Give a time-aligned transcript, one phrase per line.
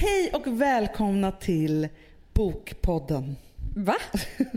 [0.00, 1.88] Hej och välkomna till
[2.32, 3.36] Bokpodden.
[3.76, 3.96] Va?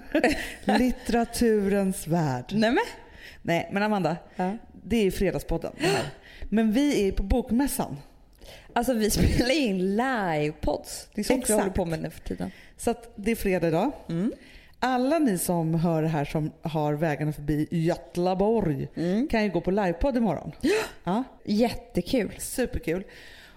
[0.65, 2.45] Litteraturens värld.
[2.51, 2.83] Nej men.
[3.41, 4.17] Nej, men Amanda.
[4.35, 4.57] Ja.
[4.83, 5.73] Det är ju Fredagspodden.
[5.79, 6.05] det här.
[6.49, 7.97] Men vi är på Bokmässan.
[8.73, 11.07] Alltså vi spelar in livepods.
[11.13, 12.51] Det är sånt vi håller på med nu för tiden.
[12.77, 13.91] Så att det är fredag idag.
[14.79, 18.87] Alla ni som hör det här som har vägarna förbi Götlaborg
[19.29, 20.51] kan ju gå på livepodd imorgon.
[21.03, 22.31] Ja, Jättekul.
[22.39, 23.03] superkul.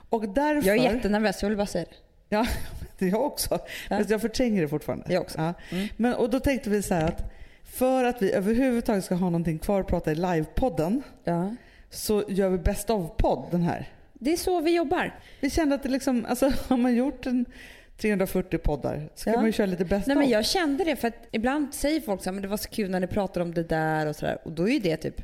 [0.09, 0.69] Och därför...
[0.69, 1.97] Jag är jättenervös, jag vill bara säga det.
[2.29, 2.47] Ja,
[2.99, 3.59] jag också.
[3.89, 5.13] Fast jag förtränger det fortfarande.
[5.13, 5.39] Jag också.
[5.39, 5.55] Ja.
[5.97, 7.33] Men, och då tänkte vi så här att
[7.65, 11.55] för att vi överhuvudtaget ska ha någonting kvar att prata i livepodden Ja.
[11.91, 13.91] så gör vi best of-podd den här.
[14.13, 15.19] Det är så vi jobbar.
[15.41, 17.45] Vi kände att det liksom, alltså har man gjort en
[17.99, 19.39] 340 poddar så kan Ja.
[19.39, 22.23] man ju köra lite best Nej men jag kände det för att ibland säger folk
[22.23, 24.39] så här, men det var så kul när ni pratade om det där och sådär.
[24.45, 25.23] Och då är ju det typ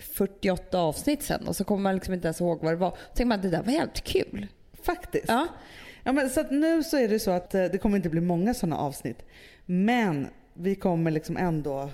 [0.00, 2.90] 48 avsnitt sen och så kommer man liksom inte ens ihåg vad det var.
[2.90, 4.46] Så tänker man det där var jävligt kul.
[4.82, 5.24] Faktiskt.
[5.28, 5.46] Ja.
[6.04, 8.20] Ja, men så att nu så är det så att eh, det kommer inte bli
[8.20, 9.22] många sådana avsnitt.
[9.66, 11.90] Men vi kommer liksom ändå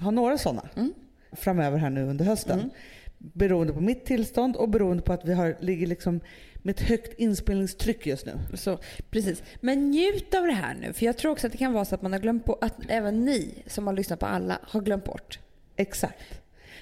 [0.00, 0.92] ha några sådana Mm.
[1.32, 2.70] framöver här nu under hösten.
[3.18, 6.20] Beroende på mitt tillstånd och beroende på att vi har, ligger liksom
[6.62, 8.32] med ett högt inspelningstryck just nu.
[8.54, 8.78] Så,
[9.10, 9.42] precis.
[9.60, 10.92] Men njut av det här nu.
[10.92, 12.74] För jag tror också att det kan vara så att man har glömt på att
[12.88, 15.38] även ni som har lyssnat på alla har glömt bort.
[15.76, 16.40] Exakt.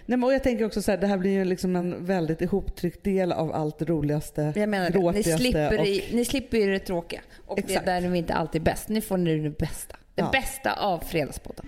[0.08, 2.40] Nej, men och jag tänker också så här, det här blir ju liksom en väldigt
[2.40, 5.12] ihoptryckt del av allt det roligaste, Jag menar det.
[5.12, 7.20] Ni slipper, och i, ni slipper ju det tråkiga.
[7.46, 7.86] Och Exakt.
[7.86, 8.88] det där är inte alltid bäst.
[8.88, 9.96] Nu får ni det bästa.
[10.14, 10.28] Det Ja.
[10.32, 11.66] bästa av Fredagspodden.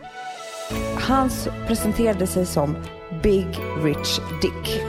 [1.01, 1.31] Han
[1.67, 2.77] presenterade sig som
[3.23, 3.47] Big
[3.85, 4.81] Rich Dick.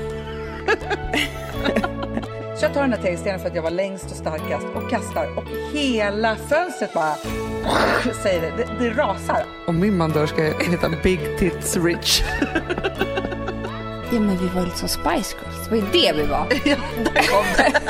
[2.58, 5.38] Så jag tar den här tegelstenen för att jag var längst och starkast och kastar
[5.38, 5.44] och
[5.78, 7.16] hela fönstret bara
[8.24, 8.52] säger det.
[8.58, 9.46] Det, det rasar.
[9.68, 12.22] Om min man dör ska jag heta Big Tits Rich.
[14.14, 15.70] Ja men vi var lite som Spice Girls.
[15.70, 16.48] Det var ju det vi var.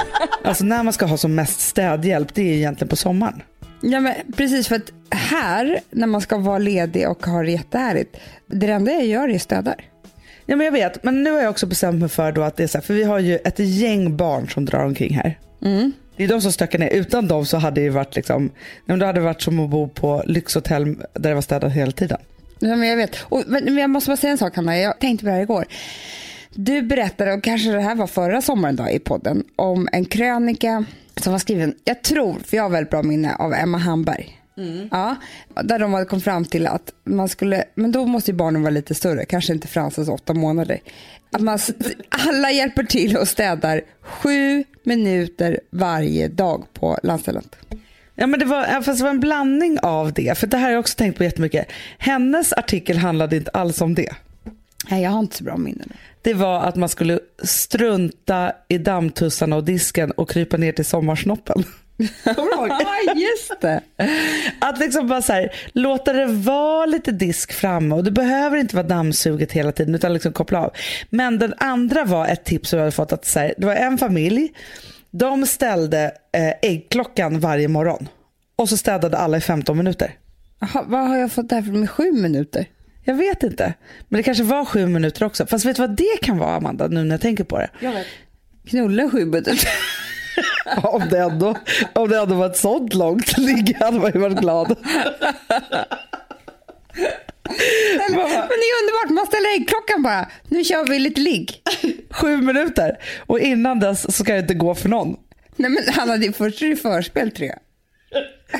[0.43, 3.41] Alltså när man ska ha som mest städhjälp det är egentligen på sommaren.
[3.81, 8.17] Ja men precis för att här när man ska vara ledig och ha det jättehärligt.
[8.47, 9.75] Det enda jag gör är städar.
[10.45, 12.63] Ja men jag vet, men nu har jag också bestämt mig för då att det
[12.63, 15.39] är så här, för vi har ju ett gäng barn som drar omkring här.
[16.21, 16.89] Det är de som stökar ner.
[16.89, 18.51] Utan dem så hade det varit liksom,
[18.85, 22.17] nej, hade varit som att bo på lyxhotell där det var städat hela tiden.
[22.59, 23.15] Ja, men jag vet.
[23.21, 25.65] Och, men jag måste bara säga en sak Hanna, jag tänkte på det här igår.
[26.49, 30.85] Du berättade, och kanske det här var förra sommaren då, i podden, om en krönika
[31.15, 34.40] som var skriven, jag tror, för jag har väldigt bra minne, av Emma Hamberg.
[34.91, 35.15] Ja,
[35.63, 38.95] där de kommit fram till att man skulle, men då måste ju barnen vara lite
[38.95, 40.79] större, kanske inte Frances åtta månader.
[41.31, 41.59] Att man,
[42.09, 47.55] alla hjälper till och städar sju minuter varje dag på landstället.
[48.15, 50.37] Ja men det var, fast det var en blandning av det.
[50.37, 51.67] För det här har jag också tänkt på jättemycket.
[51.97, 54.13] Hennes artikel handlade inte alls om det.
[54.89, 55.95] Nej, jag har inte så bra minne nu.
[56.21, 61.63] Det var att man skulle strunta i dammtussarna och disken och krypa ner till sommarsnoppen.
[62.23, 62.69] Kommer du ihåg?
[63.05, 63.81] Ja, just det.
[64.59, 68.75] Att liksom bara så här, låta det vara lite disk framme och det behöver inte
[68.75, 70.71] vara dammsuget hela tiden utan liksom koppla av.
[71.09, 73.75] Men den andra var ett tips som jag hade fått att så här, det var
[73.75, 74.51] en familj,
[75.11, 78.07] de ställde eh, äggklockan varje morgon
[78.55, 80.15] och så städade alla i 15 minuter.
[80.59, 82.65] Jaha, vad har jag fått där för med sju minuter?
[83.03, 83.73] Jag vet inte,
[84.09, 85.45] men det kanske var sju minuter också.
[85.45, 87.69] Fast vet du vad det kan vara Amanda nu när jag tänker på det?
[87.79, 88.07] Jag vet.
[88.67, 89.59] Knulla sju minuter.
[90.83, 91.55] om, det ändå,
[91.93, 94.75] om det ändå var ett sånt långt ligg hade man ju varit glad.
[97.99, 100.27] Men det är underbart, man ställer äggklockan bara.
[100.47, 101.61] Nu kör vi lite ligg.
[102.09, 102.97] Sju minuter
[103.27, 105.15] och innan dess så ska det inte gå för någon.
[105.55, 107.59] Nej men Hanna, det är först är det förspel tror jag.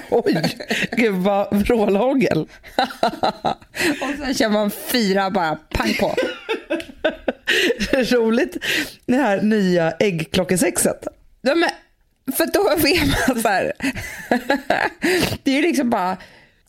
[0.09, 0.58] Oj,
[0.92, 2.40] gud vad vrålhångel.
[4.02, 6.16] Och sen kör man fyra bara pang på.
[8.16, 8.58] Roligt
[9.06, 11.08] det här nya äggklockesexet.
[11.41, 11.69] Ja, men,
[12.38, 13.72] för då vet man så här.
[15.44, 16.18] Det är ju liksom bara,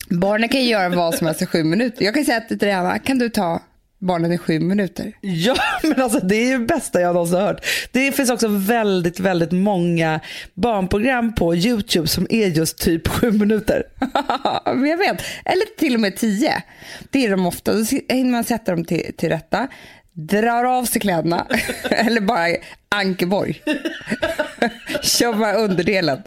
[0.09, 2.05] barnen kan ju göra vad som helst i sju minuter.
[2.05, 3.61] Jag kan säga till dig Hanna, kan du ta
[4.03, 5.13] barnen i sju minuter?
[5.21, 7.67] Ja, men alltså det är ju det bästa jag någonsin hört.
[7.93, 10.21] Det finns också väldigt, väldigt många
[10.55, 13.83] barnprogram på YouTube som är just typ sju minuter.
[14.65, 15.23] Jag vet.
[15.45, 16.63] Eller till och med tio.
[17.11, 17.73] Det är de ofta.
[17.73, 19.69] Då hinner man sätta dem till, till rätta.
[20.13, 21.47] Drar av sig kläderna.
[21.91, 22.57] Eller bara
[22.89, 23.63] Ankeborg.
[25.03, 26.23] kör bara underdelen.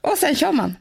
[0.00, 0.76] Och sen kör man.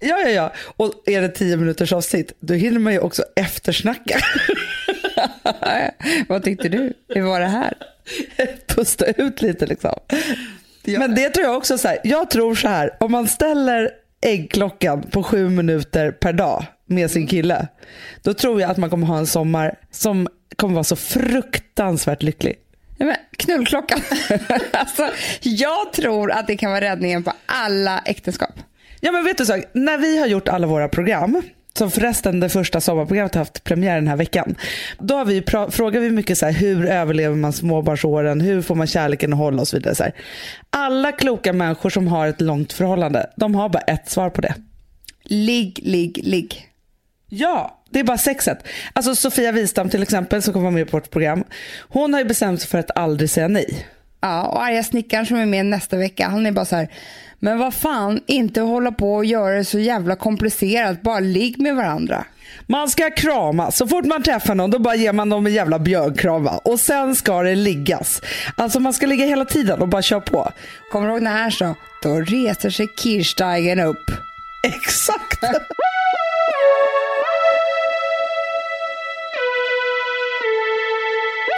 [0.00, 0.52] Ja, ja, ja.
[0.76, 4.18] Och är det tio minuters avsnitt, då hinner man ju också eftersnacka.
[6.28, 6.92] Vad tyckte du?
[7.08, 7.74] Hur var det här?
[8.66, 9.94] Pusta ut lite liksom.
[10.84, 11.98] Men det tror jag också så här.
[12.04, 13.90] Jag tror så här, om man ställer
[14.20, 17.68] äggklockan på sju minuter per dag med sin kille,
[18.22, 22.56] då tror jag att man kommer ha en sommar som kommer vara så fruktansvärt lycklig.
[22.98, 24.00] Ja, men, knullklockan.
[24.72, 25.10] alltså,
[25.42, 28.54] jag tror att det kan vara räddningen på alla äktenskap.
[29.00, 31.42] Ja men vet du så, när vi har gjort alla våra program,
[31.78, 34.54] som förresten det första sommarprogrammet har haft premiär den här veckan.
[34.98, 38.86] Då har vi frågar vi mycket så här, hur överlever man småbarnsåren, hur får man
[38.86, 39.94] kärleken att hålla och så vidare.
[39.94, 40.12] Så här.
[40.70, 44.54] Alla kloka människor som har ett långt förhållande, de har bara ett svar på det.
[45.24, 46.68] Ligg, ligg, ligg.
[47.28, 48.66] Ja, det är bara sexet.
[48.92, 51.44] Alltså Sofia Wistam till exempel som kommer vara med på vårt program.
[51.88, 53.86] Hon har ju bestämt sig för att aldrig säga nej.
[54.20, 56.88] Ja, och arga snickaren som är med nästa vecka, han är bara så här,
[57.38, 61.76] men vad fan, inte hålla på och göra det så jävla komplicerat, bara ligg med
[61.76, 62.24] varandra.
[62.66, 63.70] Man ska krama.
[63.70, 66.60] Så fort man träffar någon då bara ger man dem en jävla björnkram va?
[66.64, 68.22] Och sen ska det liggas.
[68.56, 70.52] Alltså man ska ligga hela tiden och bara köra på.
[70.92, 74.10] Kommer du ihåg när han sa, då reser sig Kirsteigen upp.
[74.62, 75.44] Exakt.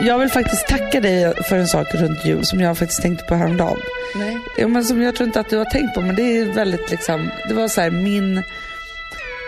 [0.00, 3.34] Jag vill faktiskt tacka dig för en sak runt jul som jag faktiskt tänkte på
[3.34, 3.78] häromdagen.
[4.16, 4.38] Nej.
[4.58, 6.90] Ja, men som jag tror inte att du har tänkt på men det är väldigt
[6.90, 8.42] liksom, det var så här min,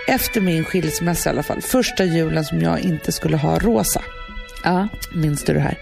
[0.09, 4.03] efter min skilsmässa i alla fall, första julen som jag inte skulle ha rosa.
[4.65, 4.89] Ja.
[5.15, 5.79] Minns du det här?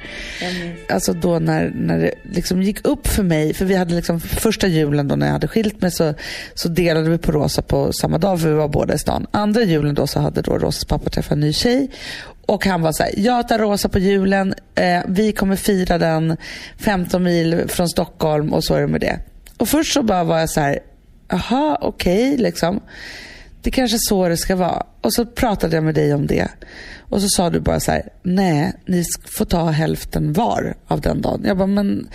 [0.89, 4.67] Alltså då när, när det liksom gick upp för mig, för vi hade liksom första
[4.67, 6.15] julen då när jag hade skilt mig så,
[6.55, 9.27] så delade vi på Rosa på samma dag för vi var båda i stan.
[9.31, 11.91] Andra julen då så hade då Rosas pappa träffat en ny tjej
[12.49, 16.37] och han var så här, jag tar Rosa på julen, eh, vi kommer fira den
[16.79, 19.19] 15 mil från Stockholm och så är det med det.
[19.57, 20.79] Och först så bara var jag så här,
[21.29, 22.81] jaha okej liksom.
[23.63, 24.87] Det kanske är så det ska vara.
[25.01, 26.49] Och så pratade jag med dig om det.
[26.99, 31.21] Och så sa du bara så här, nej, ni får ta hälften var av den
[31.21, 31.43] dagen.
[31.45, 32.09] Jag bara, men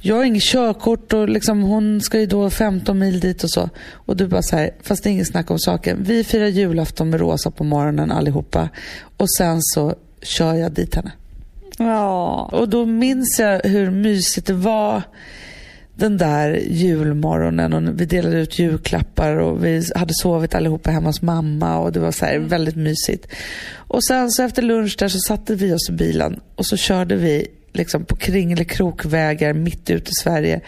[0.00, 3.70] jag har inget körkort och liksom, hon ska ju då 15 mil dit och så.
[3.92, 6.02] Och du bara så här, fast det är inget snack om saken.
[6.02, 8.68] Vi firar julafton med Rosa på morgonen allihopa.
[9.16, 11.12] Och sen så kör jag dit henne.
[11.78, 12.48] Ja.
[12.52, 15.02] Och då minns jag hur mysigt det var
[15.96, 21.22] den där julmorgonen och vi delade ut julklappar och vi hade sovit allihopa hemma hos
[21.22, 23.26] mamma och det var så här väldigt mysigt.
[23.74, 27.16] Och sen så efter lunch där så satte vi oss i bilen och så körde
[27.16, 30.60] vi liksom på kringelikrokvägar mitt ute i Sverige.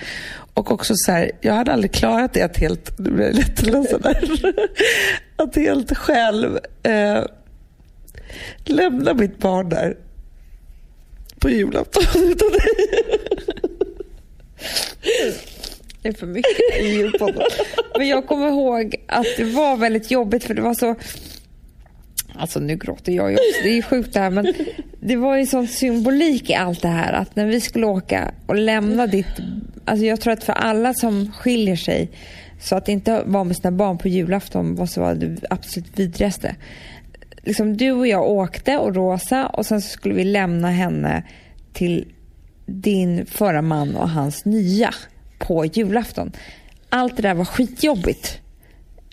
[0.54, 4.00] Och också så här, jag hade aldrig klarat det att helt, nu blir jag lättledsen
[4.00, 4.54] där,
[5.44, 7.22] att helt själv eh,
[8.64, 9.96] lämna mitt barn där
[11.38, 12.98] på julafton utan dig.
[16.02, 17.42] Det är för mycket i julpodden.
[17.98, 20.94] Men jag kommer ihåg att det var väldigt jobbigt för det var så...
[22.34, 24.54] Alltså nu gråter jag ju också, det är ju sjukt det här men
[25.00, 28.54] det var ju sån symbolik i allt det här att när vi skulle åka och
[28.54, 29.26] lämna ditt...
[29.84, 32.10] Alltså jag tror att för alla som skiljer sig
[32.60, 36.56] så att inte vara med sina barn på julafton var så var det absolut vidrigaste.
[37.42, 41.22] Liksom du och jag åkte och Rosa och sen så skulle vi lämna henne
[41.72, 42.06] till
[42.68, 44.94] din förra man och hans nya
[45.38, 46.32] på julafton.
[46.88, 48.40] Allt det där var skitjobbigt.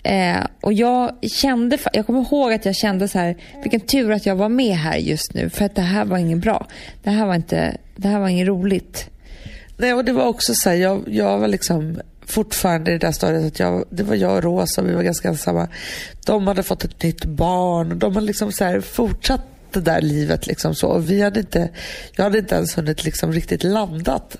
[0.02, 4.26] Eh, och jag kände, jag kommer ihåg att jag kände så här, vilken tur att
[4.26, 6.66] jag var med här just nu för att det här var inget bra.
[7.02, 9.10] Det här var inte, det här var inget roligt.
[9.76, 13.12] Nej, och det var också så här, jag, jag var liksom fortfarande i det där
[13.12, 15.68] stadiet att jag, det var jag och Rosa, vi var ganska ensamma.
[16.26, 20.46] De hade fått ett nytt barn, de hade liksom så här fortsatt det där livet.
[20.46, 20.88] Liksom så.
[20.88, 21.68] Och vi hade inte,
[22.16, 24.36] jag hade inte ens hunnit liksom riktigt landat.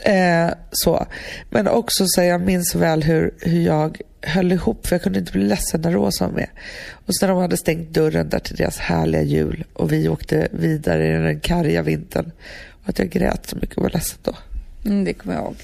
[0.00, 1.06] Eh, så.
[1.50, 5.32] Men också så jag minns väl hur, hur jag höll ihop för jag kunde inte
[5.32, 6.48] bli ledsen när Rosa var med.
[7.06, 10.48] Och så när de hade stängt dörren där till deras härliga jul och vi åkte
[10.50, 12.30] vidare i den karga vintern.
[12.82, 14.34] Och att jag grät så mycket och var ledsen då.
[14.84, 15.56] Mm, det kommer jag ihåg.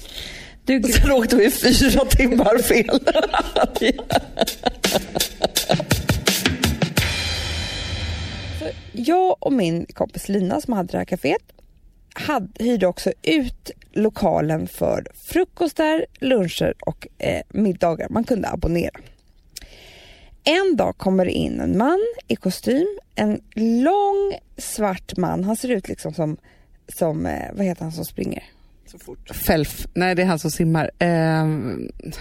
[0.65, 2.99] Du, Och sen åkte vi fyra timmar fel.
[8.91, 11.41] jag och min kompis Lina som hade det här kaféet
[12.13, 18.09] hade, hyrde också ut lokalen för frukostar, luncher och eh, middagar.
[18.09, 18.99] Man kunde abonnera.
[20.43, 23.41] En dag kommer det in en man i kostym, en
[23.83, 25.43] lång svart man.
[25.43, 26.37] Han ser ut liksom som,
[26.97, 28.43] som eh, vad heter han som springer?
[28.85, 29.29] Så fort.
[29.29, 29.87] Felf.
[29.93, 30.91] Nej, det är han som simmar.
[30.99, 31.45] Eh,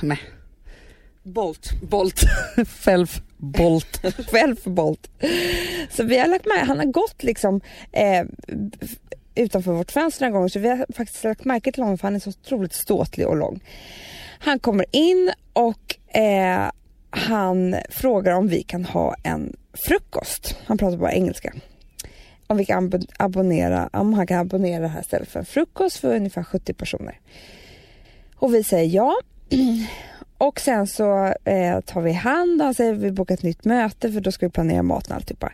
[0.03, 0.21] nej.
[1.23, 1.71] Bolt.
[1.83, 2.21] Bolt.
[2.67, 3.23] Felf.
[3.53, 4.01] Bolt.
[4.31, 5.11] Felfbolt.
[5.91, 7.61] Så vi har lagt med, han har gått liksom
[7.93, 8.25] eh,
[9.35, 12.15] utanför vårt fönster en gång så vi har faktiskt lagt märke till honom för han
[12.15, 13.61] är så otroligt ståtlig och lång.
[14.39, 16.71] Han kommer in och eh,
[17.11, 20.57] han frågar om vi kan ha en frukost.
[20.67, 21.53] Han pratar bara engelska.
[22.47, 26.17] Om vi kan abonnera, om han kan abonnera det här stället för en frukost för
[26.17, 27.21] ungefär 70 personer.
[28.37, 29.15] Och vi säger ja.
[30.39, 34.13] Och sen så eh, tar vi hand och han säger vi bokar ett nytt möte
[34.13, 35.53] för då ska vi planera maten och alltihopa.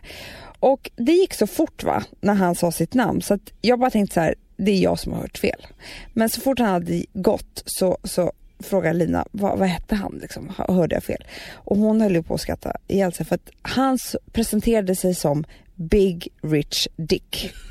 [0.59, 3.89] Och det gick så fort va, när han sa sitt namn så att jag bara
[3.89, 5.67] tänkte så här, det är jag som har hört fel.
[6.13, 10.53] Men så fort han hade gått så, så frågade Lina, vad, vad hette han liksom?
[10.67, 11.23] Hörde jag fel?
[11.53, 13.97] Och hon höll ju på att skratta ihjäl sig för att han
[14.31, 15.45] presenterade sig som
[15.75, 17.51] Big Rich Dick.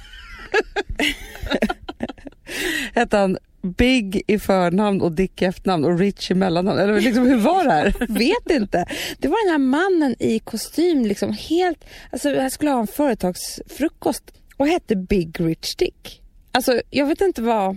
[2.95, 6.78] Hette han Big i förnamn och Dick i efternamn och Rich i mellannamn?
[6.78, 7.95] Eller liksom, hur var det här?
[8.09, 8.87] Vet inte.
[9.19, 14.25] Det var den här mannen i kostym, liksom helt, alltså han skulle ha en företagsfrukost
[14.57, 16.23] och hette Big Rich Dick.
[16.52, 17.76] Alltså jag vet inte vad,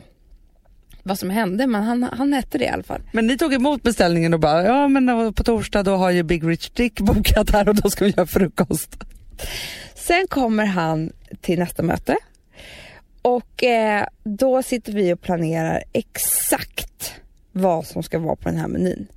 [1.04, 3.02] vad som hände men han, han hette det i alla fall.
[3.12, 6.48] Men ni tog emot beställningen och bara, ja men på torsdag då har ju Big
[6.48, 8.98] Rich Dick bokat här och då ska vi göra frukost.
[9.96, 11.12] Sen kommer han
[11.42, 12.18] till nästa möte
[13.24, 17.14] och eh, då sitter vi och planerar exakt
[17.52, 19.08] vad som ska vara på den här menyn.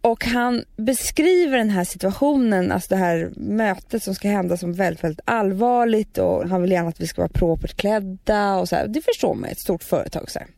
[0.00, 5.04] Och han beskriver den här situationen, alltså det här mötet som ska hända som väldigt,
[5.04, 8.88] väldigt allvarligt och han vill gärna att vi ska vara propert klädda och så här.
[8.88, 10.48] Det förstår man, ett stort företag så här.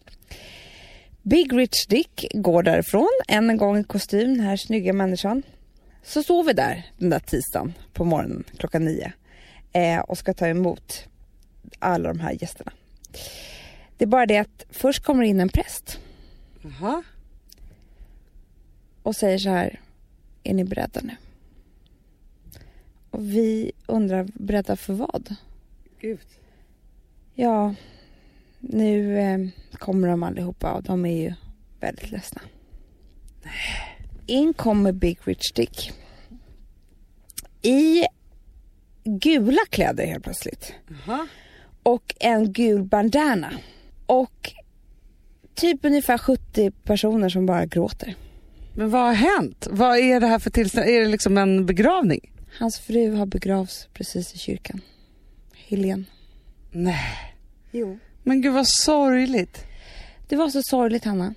[1.23, 5.43] Big Rich Dick går därifrån, än en gång i kostym, den här snygga människan.
[6.03, 9.13] Så står vi där den där tisdagen på morgonen klockan nio
[9.73, 11.05] eh, och ska ta emot
[11.79, 12.73] alla de här gästerna.
[13.97, 15.99] Det är bara det att först kommer in en präst
[16.63, 17.03] Jaha.
[19.03, 19.81] och säger så här,
[20.43, 21.17] är ni beredda nu?
[23.11, 25.35] Och vi undrar, beredda för vad?
[26.01, 26.27] Gud.
[27.35, 27.75] Ja,
[28.61, 29.39] nu eh,
[29.73, 31.35] kommer de allihopa och de är ju
[31.81, 32.43] väldigt ledsna.
[34.27, 35.93] In kommer Big Rich Dick.
[37.63, 38.05] I
[39.05, 40.75] gula kläder helt plötsligt.
[41.07, 41.29] Jaha.
[41.83, 43.53] Och en gul bandana.
[44.07, 44.53] Och
[45.55, 48.15] typ ungefär 70 personer som bara gråter.
[48.75, 49.69] Men vad har hänt?
[49.71, 50.87] Vad är det här för tillstånd?
[50.87, 52.33] Är det liksom en begravning?
[52.59, 54.81] Hans fru har begravts precis i kyrkan.
[55.55, 56.05] Helene.
[56.71, 57.35] Nej.
[57.71, 57.99] Jo.
[58.23, 59.65] Men gud vad sorgligt.
[60.29, 61.35] Det var så sorgligt Hanna.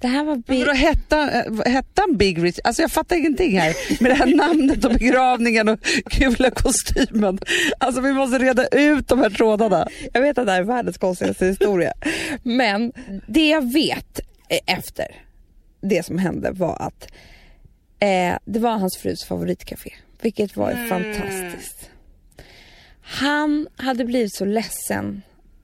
[0.00, 0.58] Det här var Big...
[0.60, 2.58] vadå, hette, äh, hette han Big Rich?
[2.64, 5.78] Alltså jag fattar ingenting här med det här namnet och begravningen och
[6.10, 7.38] gula kostymen.
[7.78, 9.88] Alltså vi måste reda ut de här trådarna.
[10.12, 11.92] Jag vet att det här är världens konstigaste historia.
[12.42, 12.92] Men
[13.26, 15.06] det jag vet eh, efter
[15.80, 17.08] det som hände var att
[18.00, 19.90] eh, det var hans frus favoritcafé.
[20.22, 21.90] Vilket var ju fantastiskt.
[23.02, 25.22] Han hade blivit så ledsen.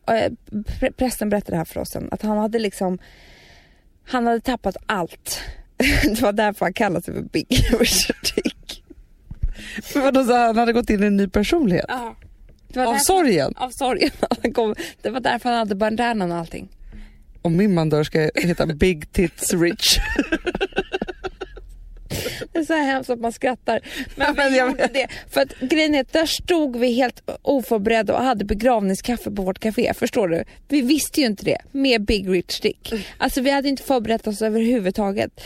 [0.09, 2.09] Eh, pr- prästen berättade det här för oss sen.
[2.11, 2.99] Att han hade liksom
[4.06, 5.40] han hade tappat allt.
[6.04, 8.82] Det var därför han kallade sig för Big Dick.
[9.94, 11.84] Men vadå, så han hade gått in i en ny personlighet?
[11.88, 12.14] Var Av
[12.92, 13.54] därför- sorgen?
[13.56, 14.11] Av sorgen.
[14.54, 16.68] Kom, det var därför han hade bandanan och allting.
[17.42, 19.99] Om min man dör ska jag heta Big Tits Rich.
[22.53, 23.81] Det är så hemskt att man skrattar.
[24.17, 25.09] Men, vi gjorde det.
[25.31, 29.59] För att grejen är att där stod vi helt oförberedda och hade begravningskaffe på vårt
[29.59, 29.95] café.
[29.95, 30.45] Förstår du?
[30.69, 32.93] Vi visste ju inte det med Big Rich Dick.
[33.19, 35.41] Alltså vi hade inte förberett oss överhuvudtaget.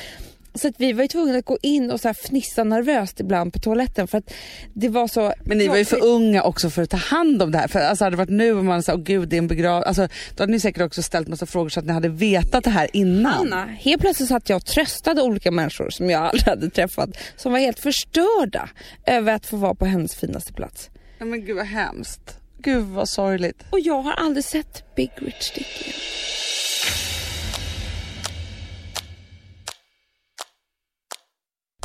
[0.55, 3.59] Så att vi var ju tvungna att gå in och så fnissa nervöst ibland på
[3.59, 4.33] toaletten för att
[4.75, 7.53] det var så Men ni var ju för unga också för att ta hand om
[7.53, 7.69] det här.
[7.69, 9.85] För alltså hade det varit nu och man sa, åh gud det är en begravning.
[9.87, 12.71] Alltså, då hade ni säkert också ställt massa frågor så att ni hade vetat det
[12.71, 13.35] här innan.
[13.35, 17.53] Anna, helt plötsligt satt jag och tröstade olika människor som jag aldrig hade träffat som
[17.53, 18.69] var helt förstörda
[19.07, 20.91] över att få vara på hennes finaste plats.
[21.19, 22.39] Ja, men gud vad hemskt.
[22.59, 23.63] Gud vad sorgligt.
[23.71, 25.95] Och jag har aldrig sett Big Rich Dick igen.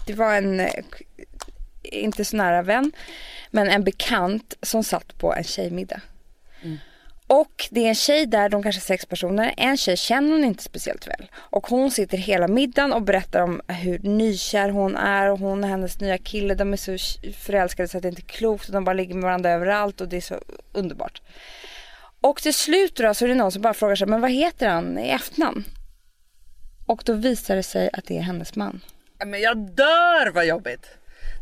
[0.07, 0.73] Det var en, eh,
[1.83, 2.91] inte så nära vän,
[3.51, 6.01] men en bekant som satt på en tjejmiddag.
[7.27, 9.53] Och det är en tjej där, de kanske är sex personer.
[9.57, 11.31] En tjej känner hon inte speciellt väl.
[11.35, 15.69] Och hon sitter hela middagen och berättar om hur nykär hon är och hon och
[15.69, 16.97] hennes nya kille, de är så
[17.37, 20.07] förälskade så att det inte är klokt och de bara ligger med varandra överallt och
[20.07, 20.39] det är så
[20.71, 21.21] underbart.
[22.21, 24.67] Och till slut då så är det någon som bara frågar sig, men vad heter
[24.67, 25.63] han i efternamn?
[26.85, 28.81] Och då visar det sig att det är hennes man.
[29.25, 30.85] Men jag dör vad jobbigt.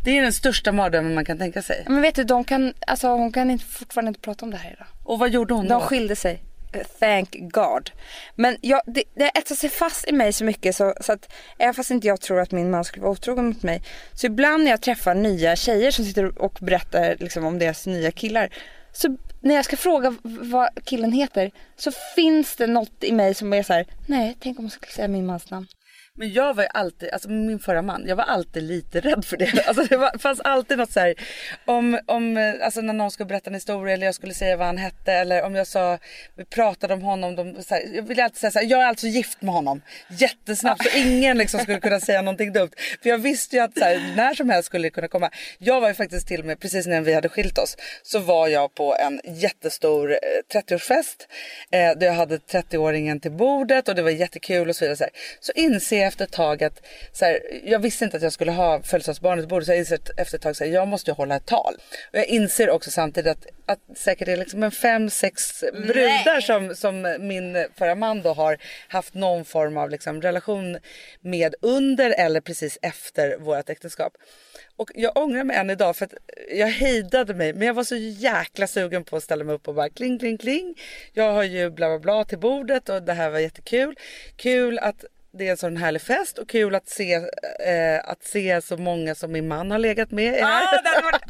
[0.03, 1.85] Det är den största mardrömmen man kan tänka sig.
[1.89, 4.71] Men vet du, de kan, alltså, hon kan inte, fortfarande inte prata om det här
[4.71, 4.87] idag.
[5.03, 5.79] Och vad gjorde hon De då?
[5.79, 6.43] skilde sig.
[6.73, 7.91] Eh, Thank God.
[8.35, 11.73] Men jag, det, det etsar sig fast i mig så mycket så, så att även
[11.73, 13.81] fast inte jag tror att min man skulle vara otrogen mot mig.
[14.13, 18.11] Så ibland när jag träffar nya tjejer som sitter och berättar liksom, om deras nya
[18.11, 18.49] killar.
[18.93, 23.53] Så när jag ska fråga vad killen heter så finns det något i mig som
[23.53, 25.67] är så här: nej tänk om jag skulle säga min mans namn.
[26.17, 29.37] Men jag var ju alltid, alltså min förra man, jag var alltid lite rädd för
[29.37, 29.65] det.
[29.67, 31.15] Alltså det var, fanns alltid något så här,
[31.65, 34.67] om, om, eh, alltså när någon skulle berätta en historia eller jag skulle säga vad
[34.67, 35.97] han hette eller om jag sa,
[36.35, 38.87] vi pratade om honom, de, så här, jag ville alltid säga så här, jag är
[38.87, 39.81] alltså gift med honom.
[40.09, 42.71] Jättesnabbt så ingen liksom skulle kunna säga någonting dumt.
[43.01, 45.29] För jag visste ju att så här, när som helst skulle det kunna komma.
[45.57, 48.47] Jag var ju faktiskt till och med, precis när vi hade skilt oss, så var
[48.47, 50.17] jag på en jättestor eh,
[50.59, 51.27] 30-årsfest
[51.71, 54.97] eh, där jag hade 30-åringen till bordet och det var jättekul och så vidare.
[54.97, 55.05] Så,
[55.39, 56.81] så inser jag efter ett tag att
[57.11, 59.99] så här, jag visste inte att jag skulle ha födelsedagsbarnet på bordet så jag inser
[60.17, 61.73] efter ett tag att jag måste hålla ett tal.
[62.13, 66.41] Och jag inser också samtidigt att, att säkert det är liksom en fem, sex brudar
[66.41, 70.77] som, som min förra man då har haft någon form av liksom relation
[71.21, 74.13] med under eller precis efter vårt äktenskap.
[74.75, 76.13] Och jag ångrar mig än idag för att
[76.51, 79.75] jag hejdade mig men jag var så jäkla sugen på att ställa mig upp och
[79.75, 80.75] bara kling kling kling.
[81.13, 83.95] Jag har ju bla bla bla till bordet och det här var jättekul.
[84.35, 88.61] Kul att det är en sån härlig fest och kul att se, eh, att se
[88.61, 90.25] så många som min man har legat med.
[90.25, 90.61] i här.
[90.61, 91.21] Ja, det hade varit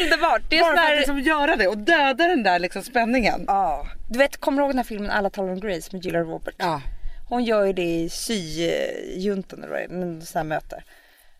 [0.00, 0.42] underbart.
[0.50, 3.44] Det är Bara för att liksom göra det och döda den där liksom spänningen.
[3.46, 3.86] Ja.
[4.10, 6.56] Du vet, kommer du ihåg den här filmen Alla talar om Grace med Julia Roberts?
[6.60, 6.82] Ja.
[7.28, 10.82] Hon gör ju det i syjuntan eller vad det är, möte.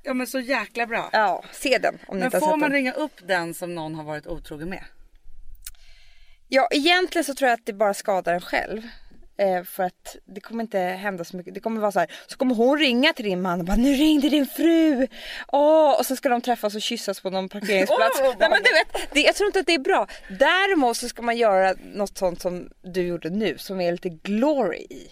[0.02, 1.10] ja men så jäkla bra.
[1.12, 2.72] Ja, se den om ni Men inte får man den.
[2.72, 4.84] ringa upp den som någon har varit otrogen med?
[6.48, 8.82] Ja, egentligen så tror jag att det bara skadar en själv.
[9.40, 11.54] Eh, för att det kommer inte hända så mycket.
[11.54, 13.92] Det kommer vara så här, så kommer hon ringa till din man och bara nu
[13.92, 15.06] ringde din fru.
[15.48, 18.20] Åh, och så ska de träffas och kyssas på någon parkeringsplats.
[18.20, 20.06] Vad Nej, men du vet, det, jag tror inte att det är bra.
[20.38, 24.78] Däremot så ska man göra något sånt som du gjorde nu som är lite glory
[24.78, 25.10] i.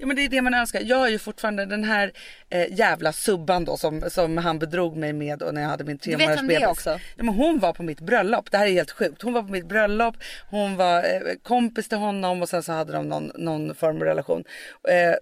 [0.00, 0.80] Ja men det är det man önskar.
[0.80, 2.12] Jag har ju fortfarande den här
[2.50, 5.98] eh, jävla subban då som, som han bedrog mig med och när jag hade min
[5.98, 6.70] tre Du vet vem det är bebis.
[6.70, 6.90] också?
[6.90, 8.50] Ja, men hon var på mitt bröllop.
[8.50, 9.22] Det här är helt sjukt.
[9.22, 10.16] Hon var på mitt bröllop.
[10.50, 14.02] Hon var eh, kompis till honom och sen så hade de någon, någon form av
[14.02, 14.44] relation.
[14.88, 15.14] Eh,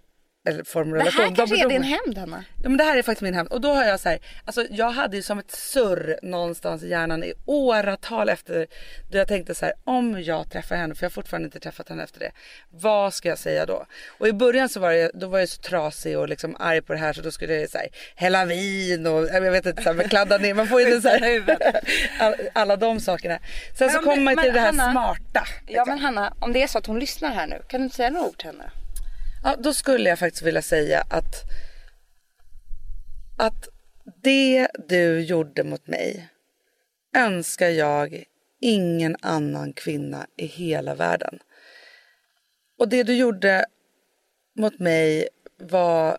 [0.47, 2.45] eller form av Det här De kanske är bedrog din hämnd Hanna.
[2.63, 4.65] Ja men det här är faktiskt min hämnd och då har jag så här, alltså
[4.71, 8.67] jag hade ju som ett surr någonstans i hjärnan i åratal efter
[9.11, 11.89] då jag tänkte så här, om jag träffar henne, för jag har fortfarande inte träffat
[11.89, 12.31] henne efter det,
[12.71, 13.87] vad ska jag säga då?
[14.19, 16.93] Och i början så var jag, då var jag så trasig och liksom arg på
[16.93, 19.93] det här så då skulle jag så här, hälla vin och jag vet inte, så
[19.93, 21.45] här, kladda ner, man får ju inte så här,
[22.21, 23.39] all- alla de sakerna.
[23.79, 25.21] Sen Men så om kommer man till men det här Hanna- smarta.
[25.35, 25.89] Ja liksom.
[25.89, 28.11] men Hanna, om det är så att hon lyssnar här nu, kan du inte säga
[28.11, 28.71] några ord till henne?
[29.47, 31.35] Ja, då skulle jag faktiskt vilja säga att,
[33.39, 33.69] att
[34.23, 36.29] det du gjorde mot mig
[37.17, 38.25] önskar jag
[38.61, 41.39] ingen annan kvinna i hela världen.
[42.79, 43.67] Och det du gjorde
[44.57, 45.29] mot mig
[45.59, 46.17] var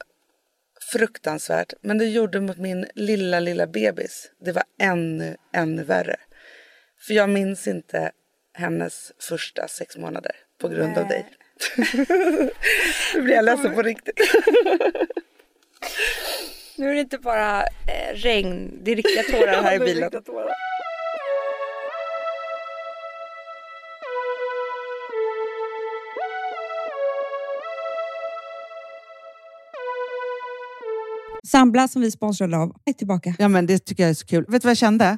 [0.92, 1.74] fruktansvärt.
[1.82, 6.16] Men det du gjorde mot min lilla, lilla bebis, det var ännu, ännu värre.
[7.08, 8.12] För jag minns inte
[8.54, 11.26] hennes första sex månader på grund av dig.
[13.16, 14.20] nu blir jag ledsen på riktigt.
[16.78, 20.12] Nu är det inte bara eh, regn, det är riktiga tårar här i bilen.
[31.52, 33.36] Sambla som vi sponsrade av är tillbaka.
[33.40, 34.46] Ja, men det tycker jag är så kul.
[34.48, 35.18] Vet du vad jag kände?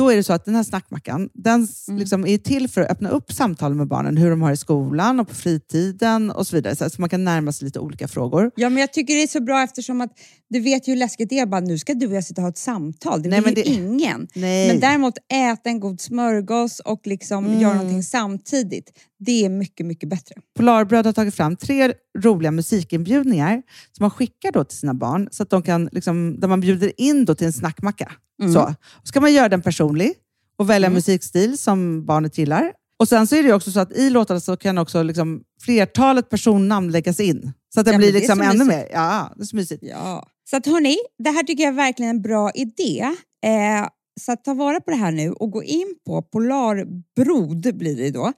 [0.00, 1.98] då är det så att den här snackmackan, den Mm.
[1.98, 5.20] liksom är till för att öppna upp samtal med barnen, hur de har i skolan
[5.20, 6.90] och på fritiden och så vidare.
[6.90, 8.50] Så man kan närma sig lite olika frågor.
[8.56, 10.10] Ja, men jag tycker det är så bra eftersom att
[10.50, 11.46] du vet ju hur läskigt det är.
[11.46, 13.22] Bara, nu ska du och jag sitta och ha ett samtal.
[13.22, 14.28] Det Nej, ju det- ingen.
[14.34, 14.68] Nej.
[14.68, 17.60] Men däremot äta en god smörgås och liksom Mm.
[17.60, 18.92] göra någonting samtidigt.
[19.18, 20.34] Det är mycket, mycket bättre.
[20.56, 23.62] Polarbröd har tagit fram tre roliga musikinbjudningar
[23.96, 27.00] som man skickar då till sina barn, så att de kan, liksom, där man bjuder
[27.00, 28.12] in då till en snackmacka.
[28.42, 28.52] Mm.
[28.54, 28.74] Så.
[29.04, 30.12] Ska man göra den personlig
[30.58, 32.72] och välja musikstil som barnet gillar.
[32.98, 36.28] Och Sen så är det också så att i låtarna så kan också liksom flertalet
[36.30, 37.52] personnamn läggas in.
[37.74, 38.66] Så att den Ja, blir det liksom ännu mysigt.
[38.76, 38.88] mer...
[38.92, 39.82] Ja, det är så mysigt.
[39.86, 40.26] Ja.
[40.50, 43.00] Så att hörni, det här tycker jag är verkligen en bra idé.
[43.44, 43.88] Eh,
[44.20, 48.10] så att ta vara på det här nu och gå in på polarbrod blir det
[48.10, 48.32] då,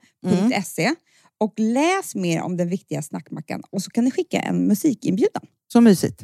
[0.65, 0.95] .se
[1.37, 5.43] och läs mer om den viktiga snackmackan och så kan ni skicka en musikinbjudan.
[5.73, 6.23] Så mysigt.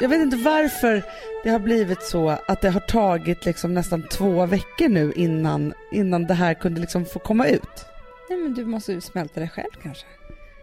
[0.00, 1.04] Jag vet inte varför
[1.46, 6.26] det har blivit så att det har tagit liksom nästan två veckor nu innan, innan
[6.26, 7.86] det här kunde liksom få komma ut.
[8.30, 10.06] Nej men du måste ju smälta det själv kanske.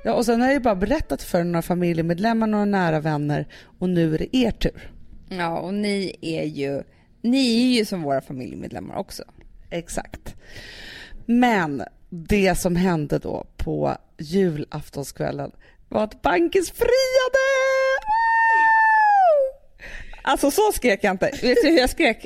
[0.03, 3.47] Ja, och sen har jag ju bara berättat för några familjemedlemmar, några nära vänner
[3.79, 4.91] och nu är det er tur.
[5.29, 6.83] Ja och ni är ju,
[7.21, 9.23] ni är ju som våra familjemedlemmar också.
[9.69, 10.35] Exakt.
[11.25, 15.51] Men det som hände då på julaftonskvällen
[15.89, 17.43] var att Bankis friade!
[20.23, 21.25] Alltså så skrek jag inte.
[21.41, 22.25] Vet du hur jag skrek?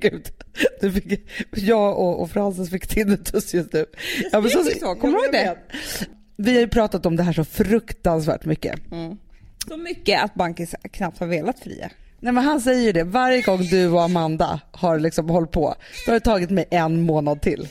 [0.00, 0.28] Gud,
[0.80, 3.86] du fick, jag och, och Frances fick tinnitus just nu.
[4.32, 5.56] Ja, men så, kommer du ihåg det?
[6.36, 8.80] Vi har ju pratat om det här så fruktansvärt mycket.
[9.68, 11.90] Så mycket att Bankis knappt har velat fria.
[12.20, 15.74] Nej, men han säger ju det, varje gång du och Amanda har liksom hållit på,
[16.06, 17.68] då har det tagit mig en månad till.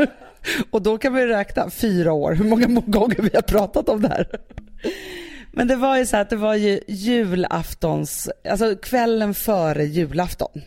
[0.70, 4.08] och då kan vi räkna fyra år, hur många gånger vi har pratat om det
[4.08, 4.26] här.
[5.52, 10.62] Men det var ju så här att det var ju julaftons, alltså kvällen före julafton.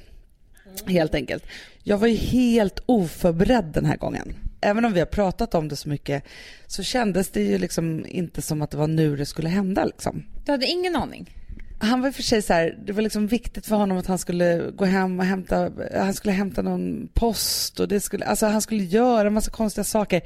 [0.88, 1.43] Helt enkelt.
[1.84, 4.34] Jag var ju helt oförberedd den här gången.
[4.62, 6.24] Även om vi har pratat om det så mycket
[6.67, 10.24] så kändes det ju liksom inte som att det var nu det skulle hända liksom.
[10.45, 11.36] Du hade ingen aning?
[11.79, 14.07] Han var i och för sig så här, det var liksom viktigt för honom att
[14.07, 18.45] han skulle gå hem och hämta, han skulle hämta någon post och det skulle, alltså
[18.45, 20.21] han skulle göra en massa konstiga saker.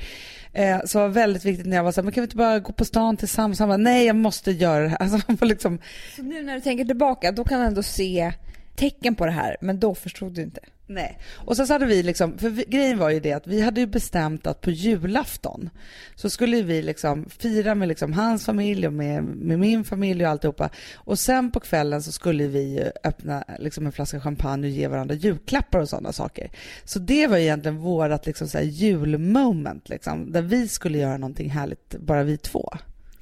[0.54, 2.38] Eh, så det var väldigt viktigt när jag var så här, men kan vi inte
[2.38, 3.60] bara gå på stan tillsammans?
[3.60, 4.98] Han bara, nej jag måste göra det här.
[5.02, 5.80] Alltså han var liksom,
[6.16, 8.34] Så nu när du tänker tillbaka, då kan du ändå se
[8.76, 10.62] tecken på det här, men då förstod du inte.
[10.92, 11.20] Nej.
[11.36, 13.82] Och så, så hade vi liksom, för vi, grejen var ju det att vi hade
[13.82, 15.70] ju bestämt att på julafton
[16.16, 20.32] så skulle vi liksom fira med liksom hans familj och med, med min familj och
[20.32, 20.70] alltihopa.
[20.96, 25.16] Och sen på kvällen så skulle vi öppna liksom en flaska champagne och ge varandra
[25.16, 26.52] julklappar och sådana saker.
[26.84, 31.96] Så det var egentligen vårat liksom så julmoment liksom, där vi skulle göra någonting härligt,
[32.00, 32.74] bara vi två.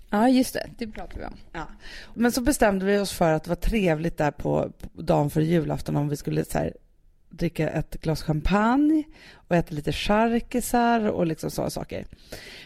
[0.10, 0.70] Ja, just det.
[0.78, 1.38] Det pratade vi om.
[1.52, 1.68] Ja.
[2.14, 5.96] Men så bestämde vi oss för att det var trevligt där på, dagen för julafton
[5.96, 6.74] om vi skulle så här,
[7.30, 12.06] dricka ett glas champagne och äta lite charkisar och liksom sådana saker.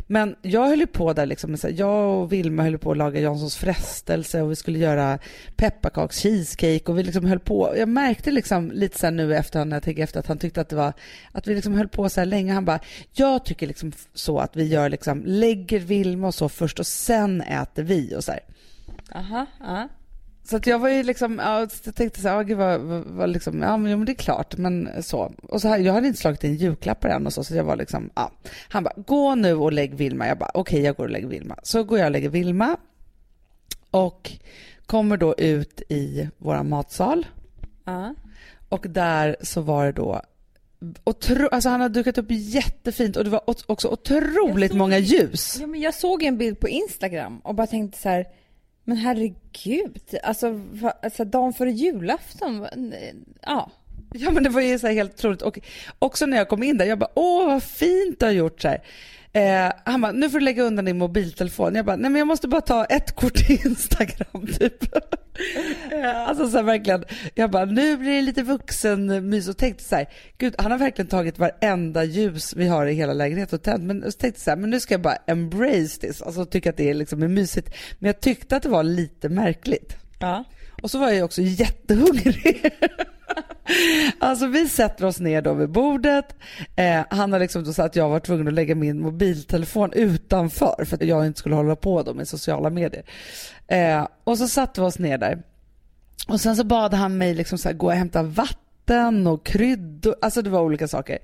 [0.08, 3.56] Men jag höll ju på där liksom, jag och Vilma höll på att laga Janssons
[3.56, 5.20] frestelse och vi skulle göra
[5.56, 7.74] pepparkaks cheesecake och vi liksom höll på.
[7.78, 10.70] Jag märkte liksom lite sen nu efter när jag tänker efter att han tyckte att
[10.70, 10.94] det var
[11.32, 12.54] att vi liksom höll på så här länge.
[12.54, 12.80] Han bara,
[13.12, 17.42] jag tycker liksom så att vi gör liksom, lägger Vilma och så först och sen
[17.42, 18.42] äter vi och så här.
[19.16, 19.90] Aha, aha.
[20.52, 23.04] Så att jag var ju liksom, ja, jag tänkte så här, ja, gud vad, vad,
[23.06, 25.34] vad liksom, ja men, ja men det är klart, men så.
[25.44, 27.76] Och så här, jag hade inte slagit in julklappar än och så, så jag var
[27.76, 28.32] liksom, ja.
[28.70, 30.28] Han bara, gå nu och lägg Vilma.
[30.28, 31.56] Jag bara, okej jag går och lägger Vilma.
[31.64, 32.78] Så går jag och lägger Vilma
[33.92, 34.32] och
[34.86, 37.26] kommer då ut i våran matsal
[37.86, 38.16] ja.
[38.70, 40.22] och där så var det då
[41.04, 45.58] Otro, alltså han hade dukat upp jättefint och det var också otroligt såg många ljus.
[45.62, 48.26] Ja, men jag såg en bild på Instagram och bara tänkte så här,
[48.84, 52.68] men herregud, alltså, va, alltså dagen före julafton,
[53.42, 53.72] ja.
[54.14, 55.60] Ja men det var ju så här helt otroligt och
[56.00, 58.68] också när jag kom in där, jag bara åh vad fint du har gjort så
[58.68, 58.82] här.
[59.34, 61.76] Eh, han bara, nu får du lägga undan din mobiltelefon.
[61.76, 64.96] Jag bara, nej men jag måste bara ta ett kort i Instagram typ.
[65.92, 67.04] Eh, alltså så här, verkligen,
[67.36, 71.08] jag bara, nu blir det lite vuxenmys och tänkte så här, gud han har verkligen
[71.10, 73.84] tagit varenda ljus vi har i hela lägenheten och tänt.
[73.84, 76.78] Men så tänkte så här, men nu ska jag bara embrace this, alltså tycka att
[76.78, 77.76] det är liksom är mysigt.
[78.00, 79.96] Men jag tyckte att det var lite märkligt.
[80.20, 80.44] ja.
[80.82, 82.72] Och så var jag också jättehungrig.
[84.20, 86.36] alltså vi sätter oss ner då vid bordet.
[86.76, 90.86] Eh, han har liksom då sagt att jag var tvungen att lägga min mobiltelefon utanför
[90.86, 93.04] för att jag inte skulle hålla på då med sociala medier.
[93.68, 95.44] Eh, och så satte vi oss ner där.
[96.28, 100.16] Och sen så bad han mig liksom så här, gå och hämta vatten och kryddor.
[100.22, 101.18] Alltså det var olika saker.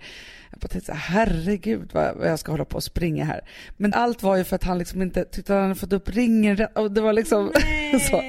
[0.52, 3.41] Jag bara tänkte så här, herregud vad vad jag ska hålla på och springa här.
[3.78, 6.10] Men allt var ju för att han liksom inte tyckte att han hade fått upp
[6.10, 6.78] ringen rätt.
[6.78, 7.52] Och det var liksom
[8.10, 8.22] så.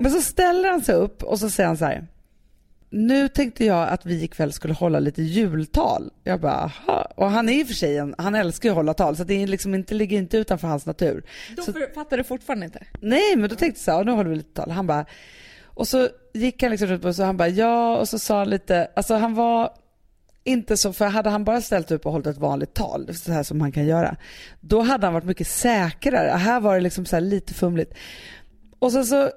[0.00, 2.06] Men så ställer han sig upp och så säger han så här.
[2.96, 6.10] Nu tänkte jag att vi ikväll skulle hålla lite jultal.
[6.24, 7.12] Jag bara, aha.
[7.16, 9.24] Och han är i och för sig en, han älskar ju att hålla tal så
[9.24, 11.24] det är liksom inte, ligger inte utanför hans natur.
[11.56, 12.86] Då Så- fattar du fortfarande inte?
[13.00, 14.70] Nej, men då tänkte jag så här, nu håller vi lite tal.
[14.70, 15.06] Han bara,
[15.64, 18.38] och så gick han liksom runt på och så han bara ja och så sa
[18.38, 19.70] han lite, alltså han var
[20.44, 23.42] inte så, för hade han bara ställt upp och hållit ett vanligt tal, så här
[23.42, 24.16] som man kan göra,
[24.60, 26.28] då hade han varit mycket säkrare.
[26.28, 27.94] Här var det liksom så här lite fumligt.
[28.84, 29.30] Och sen så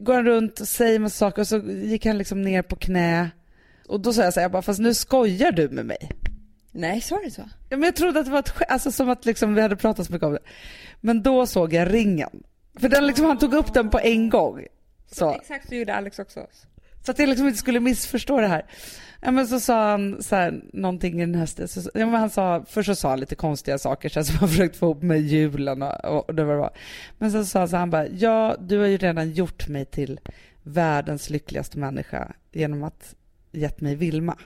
[0.00, 3.30] går han runt och säger massa saker och så gick han liksom ner på knä.
[3.88, 6.10] Och då sa jag så här, jag bara, fast nu skojar du med mig.
[6.72, 7.42] Nej, sa du så?
[7.68, 9.76] Ja, men jag trodde att det var ett skämt, alltså som att liksom vi hade
[9.76, 10.42] pratat så mycket om det.
[11.00, 12.42] Men då såg jag ringen.
[12.80, 14.66] För den liksom, han tog upp den på en gång.
[15.12, 16.46] Så, Exakt så gjorde Alex också.
[17.04, 18.64] så att jag liksom inte skulle missförstå det här.
[19.20, 21.68] Ja, men så sa han så här, någonting i den här stilen.
[21.68, 24.36] Så- Ja, men han sa, först så sa han lite konstiga saker så här, som
[24.36, 26.70] han försökt få ihop med julen och, och det var det var.
[27.18, 29.84] Men sen sa han så här, han bara, ja du har ju redan gjort mig
[29.84, 30.20] till
[30.62, 33.14] världens lyckligaste människa genom att
[33.52, 34.36] gett mig Vilma.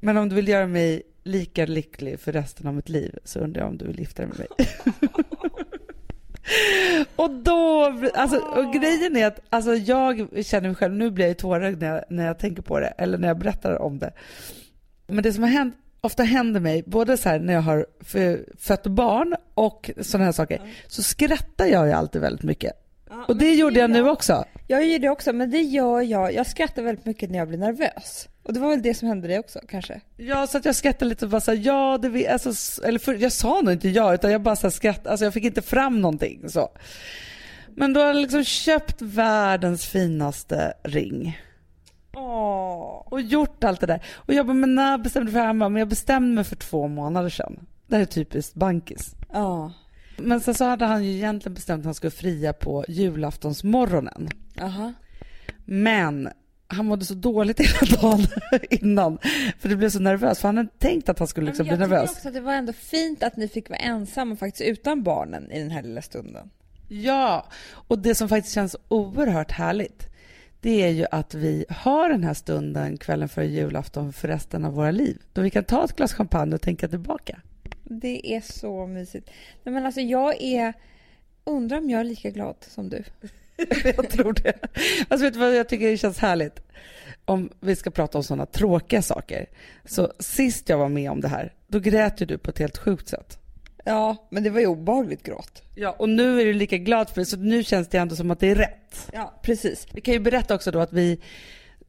[0.00, 3.62] Men om du vill göra mig lika lycklig för resten av mitt liv så undrar
[3.62, 4.48] jag om du vill gifta dig med mig.
[7.16, 11.38] och då, alltså, och grejen är att alltså, jag känner mig själv, nu blir jag
[11.38, 14.12] tårögd när jag, när jag tänker på det eller när jag berättar om det.
[15.06, 17.86] Men det som har hänt, ofta händer mig, både så här när jag har
[18.58, 22.72] fött barn och sådana här saker, så skrattar jag ju alltid väldigt mycket.
[23.28, 24.44] Och det gjorde jag nu också.
[24.66, 26.34] Jag gör det också, men det gör jag.
[26.34, 28.28] Jag skrattar väldigt mycket när jag blir nervös.
[28.50, 30.00] Och det var väl det som hände dig också, kanske?
[30.16, 32.98] Ja, så att jag skrattade lite och bara så här, ja, det vi, alltså, eller
[32.98, 35.44] för, jag sa nog inte ja, utan jag bara så här skrattade, alltså jag fick
[35.44, 36.70] inte fram någonting så.
[37.68, 41.40] Men då har jag liksom köpt världens finaste ring
[42.14, 43.02] Åh.
[43.06, 44.04] och gjort allt det där.
[44.14, 45.52] Och jag bara, men när bestämde du för det här?
[45.52, 47.66] Men jag bestämde mig för två månader sedan.
[47.86, 49.14] Det här är typiskt bankis.
[49.32, 49.72] Ja.
[50.16, 54.28] Men sen så hade han ju egentligen bestämt att han skulle fria på julaftonsmorgonen.
[54.60, 54.92] Aha.
[55.64, 56.28] Men
[56.70, 58.26] han mådde så dåligt hela dagen
[58.70, 59.18] innan.
[59.58, 60.40] För det blev så nervös.
[60.40, 62.10] För han hade tänkt att han skulle liksom bli jag nervös.
[62.10, 65.50] tycker också att det var ändå fint att ni fick vara ensamma faktiskt utan barnen
[65.50, 66.50] i den här lilla stunden.
[66.88, 70.10] Ja, och det som faktiskt känns oerhört härligt
[70.60, 74.72] det är ju att vi har den här stunden kvällen före julafton för resten av
[74.72, 75.18] våra liv.
[75.32, 77.40] Då vi kan ta ett glas champagne och tänka tillbaka.
[77.84, 79.30] Det är så mysigt.
[79.62, 80.72] Nej, men alltså jag är...
[81.44, 83.04] Undrar om jag är lika glad som du.
[83.96, 84.54] jag tror det.
[85.08, 86.60] Alltså vet du vad jag tycker det känns härligt?
[87.24, 89.46] Om vi ska prata om sådana tråkiga saker.
[89.84, 92.78] Så sist jag var med om det här, då grät ju du på ett helt
[92.78, 93.38] sjukt sätt.
[93.84, 95.62] Ja, men det var ju obehagligt gråt.
[95.74, 98.30] Ja, och nu är du lika glad för det, så nu känns det ändå som
[98.30, 99.10] att det är rätt.
[99.12, 99.86] Ja, precis.
[99.92, 101.20] Vi kan ju berätta också då att vi,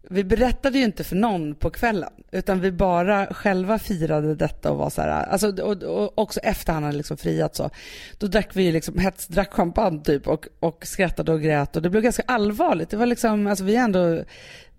[0.10, 4.78] vi berättade ju inte för någon på kvällen, utan vi bara själva firade detta och
[4.78, 7.70] var så här, alltså, och, och också efter han hade liksom friat så,
[8.18, 11.90] då drack vi ju liksom hetsdrack champagne typ och, och skrattade och grät och det
[11.90, 12.90] blev ganska allvarligt.
[12.90, 14.24] Det var liksom, alltså vi är ändå,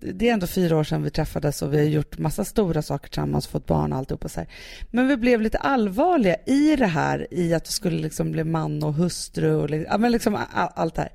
[0.02, 3.08] det är ändå fyra år sedan vi träffades och vi har gjort massa stora saker
[3.08, 4.48] tillsammans, fått barn och alltihopa så här.
[4.90, 8.82] Men vi blev lite allvarliga i det här, i att vi skulle liksom bli man
[8.82, 11.12] och hustru och liksom, ja, men liksom all, allt det här.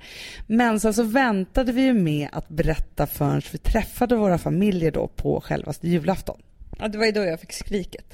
[0.48, 5.08] Men sen så väntade vi ju med att berätta förrän vi träffade våra familjer då
[5.08, 6.42] på självaste julafton.
[6.80, 8.14] Ja, det var ju då jag fick skriket.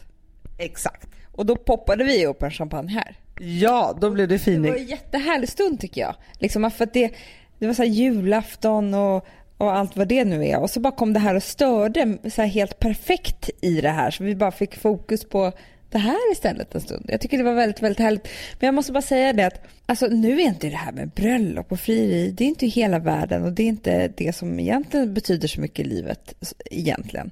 [0.57, 1.07] Exakt.
[1.31, 3.15] Och då poppade vi upp en champagne här.
[3.39, 4.73] Ja, då blev det Det var fining.
[4.73, 6.15] en jättehärlig stund tycker jag.
[6.39, 7.11] Liksom för att det,
[7.59, 10.59] det var så här julafton och, och allt vad det nu är.
[10.59, 14.11] Och så bara kom det här och störde så här helt perfekt i det här.
[14.11, 15.51] Så vi bara fick fokus på
[15.93, 17.05] det här istället en stund.
[17.07, 18.27] Jag tycker det var väldigt, väldigt härligt.
[18.59, 21.71] Men jag måste bara säga det att alltså, nu är inte det här med bröllop
[21.71, 25.47] och frieri, det är inte hela världen och det är inte det som egentligen betyder
[25.47, 26.33] så mycket i livet
[26.71, 27.31] egentligen.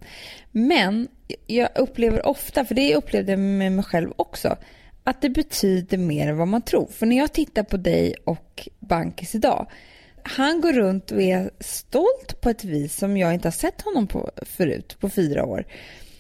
[0.52, 1.08] Men
[1.48, 4.58] jag upplever ofta, för det upplevde jag med mig själv också,
[5.04, 6.88] att det betyder mer än vad man tror.
[6.88, 9.68] För när jag tittar på dig och Bankis idag,
[10.24, 14.08] han går runt och är stolt på ett vis som jag inte har sett honom
[14.08, 15.66] på förut, på fyra år.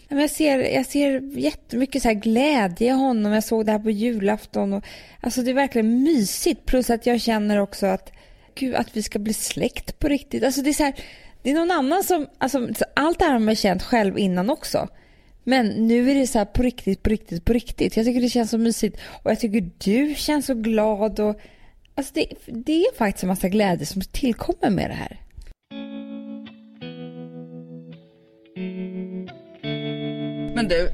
[0.09, 3.31] Jag ser, jag ser jättemycket så här glädje i honom.
[3.31, 4.73] Jag såg det här på julafton.
[4.73, 4.83] Och,
[5.21, 6.65] alltså det är verkligen mysigt.
[6.65, 8.11] Plus att jag känner också att,
[8.55, 10.43] gud, att vi ska bli släkt på riktigt.
[10.43, 10.95] Alltså det är så här,
[11.41, 14.87] det är någon annan som, alltså allt det här har man känt själv innan också.
[15.43, 17.97] Men nu är det så här på riktigt, på riktigt, på riktigt.
[17.97, 18.97] Jag tycker det känns så mysigt.
[19.23, 21.19] Och jag tycker du känns så glad.
[21.19, 21.41] Och,
[21.95, 25.21] alltså det, det är faktiskt en massa glädje som tillkommer med det här.
[30.55, 30.89] Men du,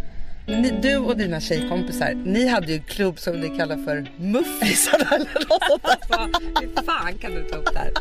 [0.47, 5.15] ni, du och dina tjejkompisar, ni hade ju en klubb som ni kallar för Muffisarna
[5.15, 6.61] eller något sånt där.
[6.61, 7.91] Hur fan kan du ta upp det här?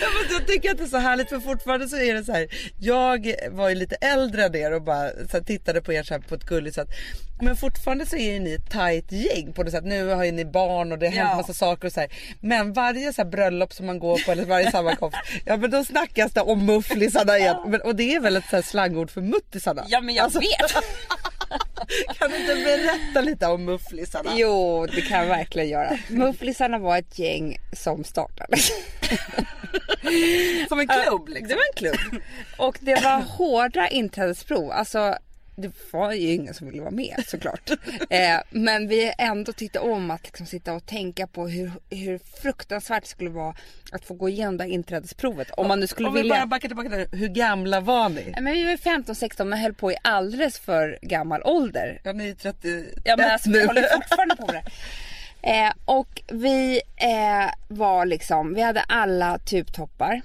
[0.00, 2.32] Ja, men jag tycker att det är så härligt för fortfarande så är det så
[2.32, 2.46] här.
[2.80, 6.14] Jag var ju lite äldre än er och bara så här, tittade på er så
[6.14, 6.88] här på ett gulligt sätt.
[7.42, 9.88] Men fortfarande så är ju ni ett tajt gäng på det sättet.
[9.88, 11.36] Nu har ju ni barn och det har hänt Ja.
[11.36, 12.08] massa saker och så här.
[12.40, 15.18] Men varje så bröllop som man går på eller varje sammankomst.
[15.44, 17.56] ja men då snackas det om mufflisarna igen.
[17.66, 19.84] Men, och det är väl ett så slangord för muttisarna?
[19.88, 20.74] Ja men jag Alltså, vet.
[22.18, 24.30] Kan du inte berätta lite om mufflisarna?
[24.34, 25.98] Jo, det kan jag verkligen göra.
[26.08, 28.56] Mufflisarna var ett gäng som startade.
[30.68, 31.48] Som en klubb liksom.
[31.48, 32.22] Det var en klubb.
[32.58, 34.70] Och det var hårda inträdesprov.
[34.70, 35.14] Alltså,
[35.56, 37.70] det var ju ingen som ville vara med såklart.
[38.10, 43.02] Eh, men vi ändå tyckte om att liksom sitta och tänka på hur, hur fruktansvärt
[43.02, 43.54] det skulle vara
[43.92, 45.50] att få gå igenom det här inträdesprovet.
[45.50, 46.36] Om man nu skulle Om vi vilja.
[46.36, 47.08] bara backar tillbaka där.
[47.12, 48.14] Hur gamla var ni?
[48.14, 52.00] Nej, Men vi var 15-16 men höll på i alldeles för gammal ålder.
[52.04, 54.70] Ja ni är 30 Ja men alltså vi håller fortfarande på med det.
[55.50, 60.20] Eh, och vi eh, var liksom, vi hade alla tubtoppar.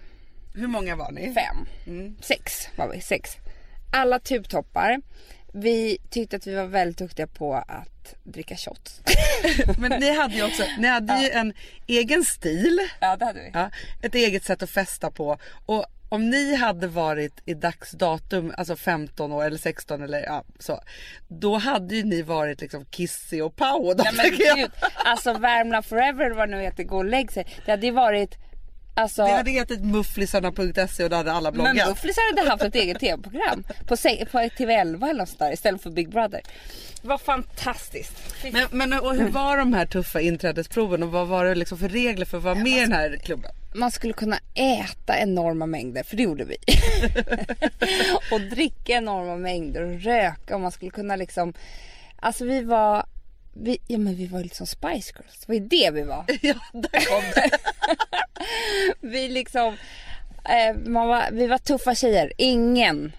[0.56, 1.34] Hur många var ni?
[1.34, 1.65] Fem.
[2.22, 3.38] Sex var vi, sex.
[3.91, 5.02] Alla tubtoppar.
[5.54, 9.02] Vi tyckte att vi var väldigt duktiga på att dricka shots.
[9.80, 11.54] Men ni hade ju också, ni hade ju en
[11.88, 13.52] egen stil, Ja det hade vi.
[13.54, 13.69] ja,
[14.02, 19.32] ett eget sätt att festa på och om ni hade varit i dagsdatum, alltså 15
[19.32, 20.80] år eller 16 eller ja, så.
[21.28, 24.58] Då hade ju ni varit liksom Kissy och Pau då, Nej men tänker jag.
[24.58, 24.71] gud,
[25.06, 27.45] alltså Värmland forever vad nu heter, gå och lägg sig.
[27.65, 28.38] Det hade ju varit,
[29.00, 29.26] alltså.
[29.26, 31.90] Det hade hetat mufflisarna.se och då hade alla men bloggat.
[31.90, 35.90] Mufflisar hade haft ett eget tv-program på, på TV11 eller något sånt där istället för
[35.90, 36.42] Big Brother.
[37.02, 38.14] Det var fantastiskt.
[38.52, 41.90] Men, men och hur var de här tuffa inträdesproven och vad var det liksom för
[41.90, 43.52] regler för att vara med i den här klubben?
[43.74, 46.58] man skulle kunna äta enorma mängder, för det gjorde vi.
[48.32, 51.54] och dricka enorma mängder och röka och man skulle kunna liksom,
[52.16, 53.06] alltså vi var,
[53.62, 56.26] vi, ja men vi var liksom Spice Girls, det var ju det vi var.
[56.41, 57.50] Ja, där kom det.
[59.08, 59.78] Vi liksom,
[60.45, 63.12] eh, man var, vi var tuffa tjejer, ingen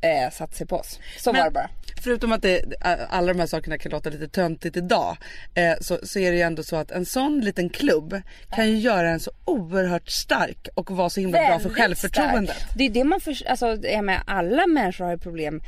[0.00, 0.98] eh, satte sig på oss.
[1.18, 1.70] Så Men- var det bara.
[2.02, 2.62] Förutom att det,
[3.10, 5.16] alla de här sakerna kan låta lite töntigt idag
[5.54, 8.20] eh, så, så är det ju ändå så att en sån liten klubb
[8.50, 12.56] kan ju göra en så oerhört stark och vara så himla bra för Väldigt självförtroendet.
[12.56, 12.70] stark.
[12.74, 15.62] Det är det man för, alltså, jag menar, alla människor har ju problem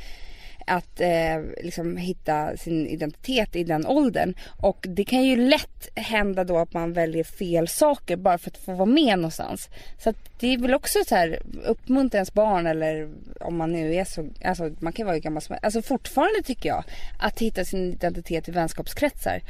[0.71, 4.33] att eh, liksom hitta sin identitet i den åldern.
[4.57, 8.57] Och det kan ju lätt hända då att man väljer fel saker bara för att
[8.57, 9.69] få vara med någonstans.
[9.97, 13.95] Så att det är väl också så här uppmuntra ens barn eller om man nu
[13.95, 15.63] är så, alltså man kan vara hur gammal som helst.
[15.65, 16.83] Alltså fortfarande tycker jag
[17.19, 19.41] att hitta sin identitet i vänskapskretsar.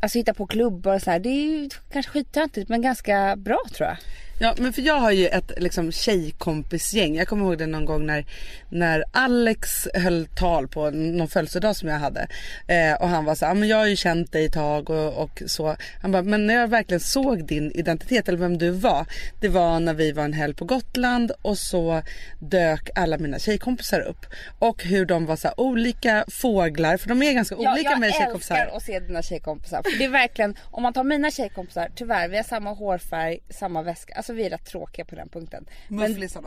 [0.00, 1.18] Alltså hitta på klubbar och så här.
[1.18, 3.96] Det är ju kanske skittöntigt men ganska bra tror jag.
[4.40, 7.16] Ja men för jag har ju ett liksom tjejkompisgäng.
[7.16, 8.24] Jag kommer ihåg det någon gång när,
[8.70, 12.28] när Alex höll tal på någon födelsedag som jag hade.
[12.68, 14.90] Eh, och han var så här, "Ja, men jag har ju känt dig ett tag
[14.90, 15.76] och, och så.
[16.02, 19.06] Han bara, men när jag verkligen såg din identitet eller vem du var.
[19.40, 22.02] Det var när vi var en helg på Gotland och så
[22.40, 24.26] dök alla mina tjejkompisar upp.
[24.58, 28.14] Och hur de var så här, olika fåglar, för de är ganska olika jag med
[28.14, 28.56] tjejkompisar.
[28.56, 29.82] älskar att se dina tjejkompisar.
[29.82, 33.82] För det är verkligen, om man tar mina tjejkompisar, tyvärr vi har samma hårfärg, samma
[33.82, 34.14] väska.
[34.14, 35.66] Alltså vi är rätt tråkiga på den punkten.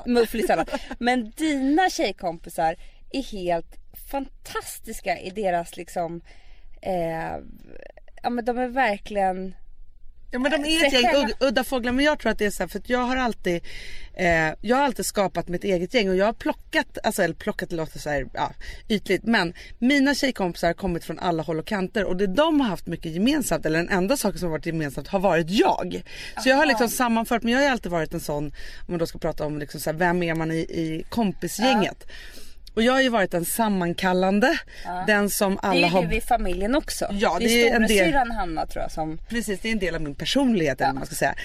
[0.05, 0.65] Mufflisarna.
[0.99, 2.75] Men dina tjejkompisar
[3.09, 3.77] är helt
[4.11, 6.21] fantastiska i deras liksom,
[6.81, 7.37] eh,
[8.23, 9.55] ja men de är verkligen
[10.31, 11.91] Ja men de är ett gäng udda fåglar.
[11.91, 13.61] Men jag tror att det är så här, för jag har alltid
[14.13, 17.71] eh, Jag har alltid skapat mitt eget gäng och jag har plockat, alltså eller plockat
[17.71, 18.51] låter så här, ja,
[18.89, 19.23] ytligt.
[19.23, 22.87] Men mina tjejkompisar har kommit från alla håll och kanter och det de har haft
[22.87, 26.03] mycket gemensamt eller den enda saken som har varit gemensamt har varit jag.
[26.43, 28.53] Så jag har liksom sammanfört men jag har alltid varit en sån om
[28.87, 32.07] man då ska prata om liksom så här, vem är man i, i kompisgänget.
[32.73, 34.59] Och jag har ju varit den sammankallande,
[35.07, 37.05] den som Det alla är har ju du i familjen också.
[37.11, 39.17] Ja, det det är är en del- Hanna tror jag som...
[39.29, 41.35] Precis, det är en del av min personlighet eller vad man ska säga.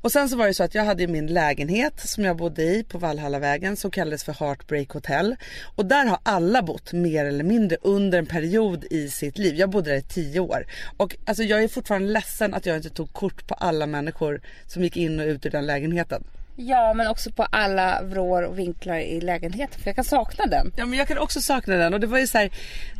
[0.00, 2.62] Och sen så var det så att jag hade ju min lägenhet som jag bodde
[2.62, 5.36] i på Valhallavägen som kallades för Heartbreak Hotel.
[5.76, 9.54] Och där har alla bott mer eller mindre under en period i sitt liv.
[9.54, 10.66] Jag bodde där i tio år.
[10.96, 14.82] Och alltså jag är fortfarande ledsen att jag inte tog kort på alla människor som
[14.84, 16.24] gick in och ut ur den lägenheten.
[16.56, 20.72] Ja men också på alla vrår och vinklar i lägenheten för jag kan sakna den.
[20.76, 22.50] Ja men jag kan också sakna den och det var ju så här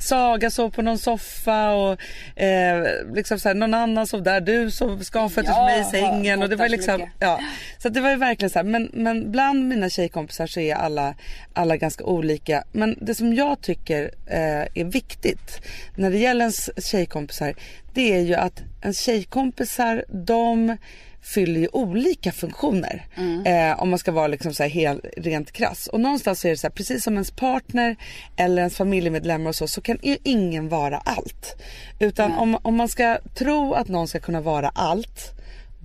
[0.01, 2.01] Saga sov på någon soffa och
[2.43, 6.43] eh, liksom så här, någon annan sov där, du sov skavfötter Ja, mig i sängen
[6.43, 7.13] och det var liksom mycket.
[7.19, 7.41] ja.
[7.79, 11.15] Så det var ju verkligen så här, men, men bland mina tjejkompisar så är alla,
[11.53, 15.61] alla ganska olika men det som jag tycker eh, är viktigt
[15.97, 17.55] när det gäller ens tjejkompisar
[17.95, 20.77] det är ju att ens tjejkompisar de
[21.25, 23.07] fyller ju olika funktioner.
[23.47, 25.87] Eh, om man ska vara liksom så här helt, rent krass.
[25.87, 27.97] Och någonstans är det så här, precis som ens partner
[28.37, 31.63] eller ens familjemedlemmar och så, så kan ju ingen vara allt.
[31.99, 35.34] Utan om, om man ska tro att någon ska kunna vara allt,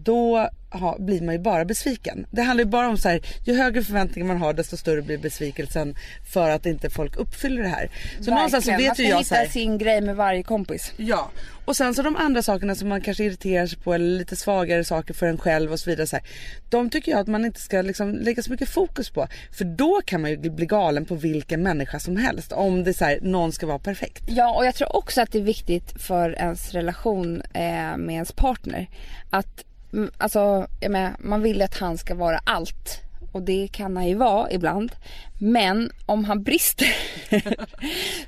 [0.04, 2.26] då ha, blir man ju bara besviken.
[2.32, 5.18] Det handlar ju bara om så här, ju högre förväntningar man har desto större blir
[5.18, 5.96] besvikelsen
[6.34, 7.90] för att inte folk uppfyller det här.
[8.22, 8.88] Så någonstans så Verkligen.
[8.88, 10.94] man vet ska ju jag hitta så här, sin grej med varje kompis.
[10.98, 11.32] Ja,
[11.66, 14.84] och sen så de andra sakerna som man kanske irriterar sig på eller lite svagare
[14.84, 16.08] saker för en själv och så vidare.
[16.08, 16.26] Så här,
[16.70, 19.28] de tycker jag att man inte ska liksom lägga så mycket fokus på.
[19.52, 22.94] För då kan man ju bli galen på vilken människa som helst om det är
[22.94, 24.24] så här, någon ska vara perfekt.
[24.28, 28.32] Ja, och jag tror också att det är viktigt för ens relation eh, med ens
[28.32, 28.88] partner
[29.30, 33.98] att Mm, alltså, jag menar, man vill att han ska vara allt och det kan
[33.98, 34.92] han ju vara ibland.
[35.40, 36.88] Men om han brister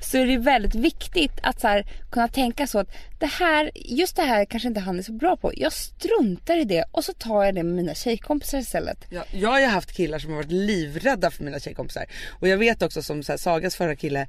[0.00, 2.88] så är det väldigt viktigt att så här, kunna tänka så att
[3.18, 5.52] det här, just det här kanske inte han är så bra på.
[5.56, 9.06] Jag struntar i det och så tar jag det med mina tjejkompisar istället.
[9.10, 12.06] Ja, jag har ju haft killar som har varit livrädda för mina tjejkompisar.
[12.40, 14.26] Och jag vet också som så här, Sagas förra kille,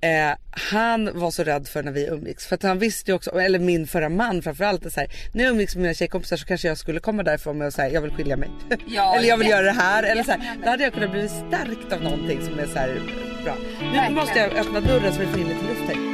[0.00, 2.46] eh, han var så rädd för när vi umgicks.
[2.46, 5.50] För att han visste ju också, eller min förra man framförallt, så här, när jag
[5.50, 8.12] umgicks med mina tjejkompisar så kanske jag skulle komma därifrån med och säga jag vill
[8.12, 8.50] skilja mig.
[8.86, 10.02] Ja, eller jag vill göra det här.
[10.02, 13.00] Eller så här, då hade jag kunnat bli stärkt av någonting som är så här
[13.44, 13.54] bra.
[13.80, 14.14] Nu Verkligen.
[14.14, 16.10] måste jag öppna dörren så vi får in lite luft här.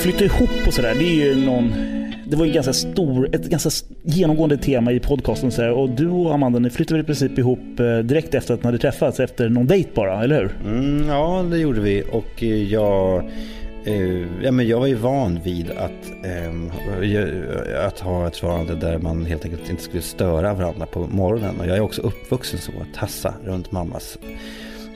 [0.00, 1.95] Flytta ihop och sådär, det är ju någon...
[2.30, 3.70] Det var ju ganska stor, ett ganska
[4.02, 5.50] genomgående tema i podcasten.
[5.52, 5.70] Så här.
[5.70, 8.66] Och du och Amanda, ni flyttade väl i princip ihop eh, direkt efter att ni
[8.66, 10.56] hade träffats, efter någon dejt bara, eller hur?
[10.64, 12.02] Mm, ja, det gjorde vi.
[12.12, 13.24] Och eh, jag,
[13.84, 18.98] eh, ja, men jag var ju van vid att, eh, att ha ett förhållande där
[18.98, 21.60] man helt enkelt inte skulle störa varandra på morgonen.
[21.60, 24.18] Och jag är också uppvuxen så, att tassa runt mammas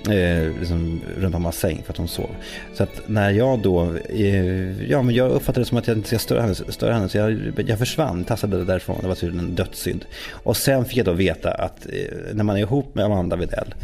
[0.08, 2.30] Eh, liksom, runt mammas säng för att hon sov.
[2.74, 6.08] Så att när jag då, eh, ja men jag uppfattade det som att jag inte
[6.08, 8.98] ska störa henne, störa henne så jag, jag försvann, tassade därifrån.
[9.00, 10.04] Det var tydligen en dödssynd.
[10.30, 13.74] Och sen fick jag då veta att eh, när man är ihop med Amanda Widell,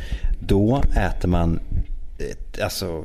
[0.40, 1.60] då äter man
[2.18, 3.04] eh, alltså,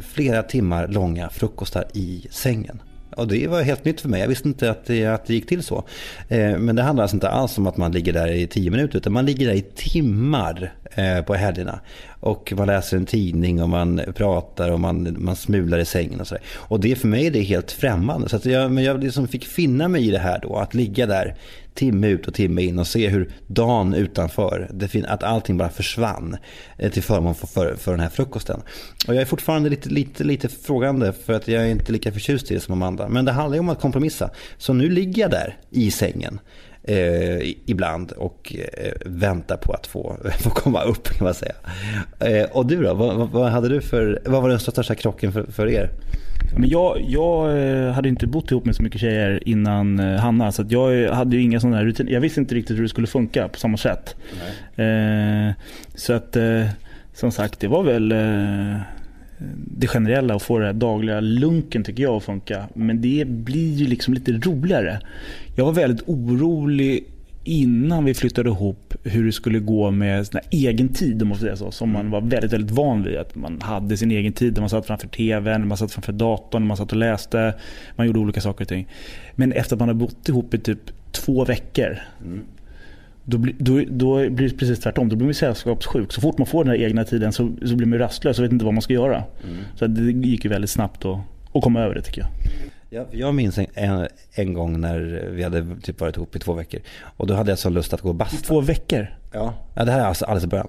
[0.00, 2.82] flera timmar långa frukostar i sängen.
[3.16, 4.20] Och det var helt nytt för mig.
[4.20, 5.84] Jag visste inte att det, att det gick till så.
[6.28, 8.98] Eh, men det handlar alltså inte alls om att man ligger där i tio minuter,
[8.98, 11.80] utan man ligger där i timmar eh, på helgerna.
[12.20, 16.26] Och man läser en tidning och man pratar och man, man smular i sängen och
[16.26, 16.44] sådär.
[16.54, 18.28] Och det för mig är det helt främmande.
[18.28, 21.06] Så att jag, men jag liksom fick finna mig i det här då, att ligga
[21.06, 21.34] där
[21.74, 25.68] timme ut och timme in och se hur dagen utanför, det fin- att allting bara
[25.68, 26.36] försvann
[26.78, 28.62] eh, till förmån för, för, för den här frukosten.
[29.08, 32.50] Och jag är fortfarande lite, lite, lite frågande för att jag är inte lika förtjust
[32.50, 33.08] i det som Amanda.
[33.08, 34.30] Men det handlar ju om att kompromissa.
[34.58, 36.40] Så nu ligger jag där i sängen
[36.82, 41.54] eh, ibland och eh, väntar på att få, få komma upp kan man säga.
[42.20, 45.32] Eh, och du då, vad, vad, vad hade du för, vad var den största krocken
[45.32, 45.90] för, för er?
[46.56, 50.52] Men jag, jag eh, hade inte bott ihop med så mycket tjejer innan eh, Hanna,
[50.52, 52.12] så jag hade ju inga sådana här rutiner.
[52.12, 54.16] Jag visste inte riktigt hur det skulle funka på samma sätt.
[54.76, 55.54] Eh,
[55.94, 56.66] så att, eh,
[57.14, 58.80] som sagt, det var väl eh,
[59.56, 62.68] det generella att få det här dagliga lunken tycker jag att funka.
[62.74, 65.00] Men det blir ju liksom lite roligare.
[65.56, 67.04] Jag var väldigt orolig
[67.44, 71.44] innan vi flyttade ihop hur det skulle gå med här egen tid om man får
[71.44, 71.70] säga så.
[71.70, 73.16] Som man var väldigt, väldigt van vid.
[73.16, 74.58] Att man hade sin egen tid.
[74.58, 77.54] Man satt framför tvn, man satt framför datorn, man satt och läste.
[77.96, 78.86] Man gjorde olika saker och ting.
[79.34, 80.78] Men efter att man har bott ihop i typ
[81.12, 81.98] två veckor.
[83.24, 85.08] Då, blir- då, då blir det precis tvärtom.
[85.08, 86.12] Då blir man sällskapssjuk.
[86.12, 88.52] Så fort man får den här egna tiden så, så blir man rastlös och vet
[88.52, 89.24] inte vad man ska göra.
[89.76, 91.18] Så att det gick ju väldigt snabbt att,
[91.52, 92.30] att komma över det tycker jag.
[92.92, 94.98] Jag, jag minns en, en, en gång när
[95.30, 96.80] vi hade typ varit ihop i två veckor.
[97.16, 98.36] Och då hade jag så lust att gå och basta.
[98.36, 99.06] Två veckor.
[99.32, 99.54] Ja.
[99.74, 100.68] ja, det här är alltså alldeles i början.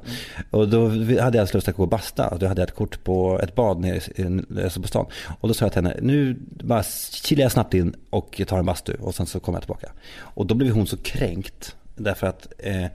[0.52, 0.88] Och då
[1.22, 2.28] hade jag så lust att gå och basta.
[2.28, 5.06] Och då hade jag ett kort på ett bad nere i- alltså på stan.
[5.40, 8.66] Och då sa jag till henne, nu bara kilar jag snabbt in och tar en
[8.66, 9.92] bastu och sen så kommer jag tillbaka.
[10.18, 11.76] Och då blev hon så kränkt.
[11.96, 12.86] Därför att eh,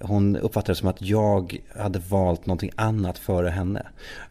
[0.00, 3.86] hon uppfattade det som att jag hade valt någonting annat före henne.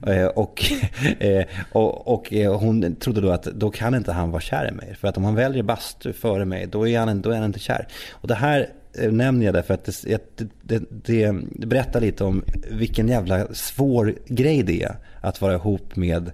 [0.07, 0.25] Eh,
[1.19, 4.71] eh, och, och, och hon trodde då att då kan inte han vara kär i
[4.71, 4.95] mig.
[4.95, 7.59] För att om han väljer bastu före mig, då är han, då är han inte
[7.59, 7.87] kär.
[8.11, 8.69] Och det här
[9.11, 14.63] nämner jag därför att det, det, det, det berättar lite om vilken jävla svår grej
[14.63, 16.31] det är att vara ihop med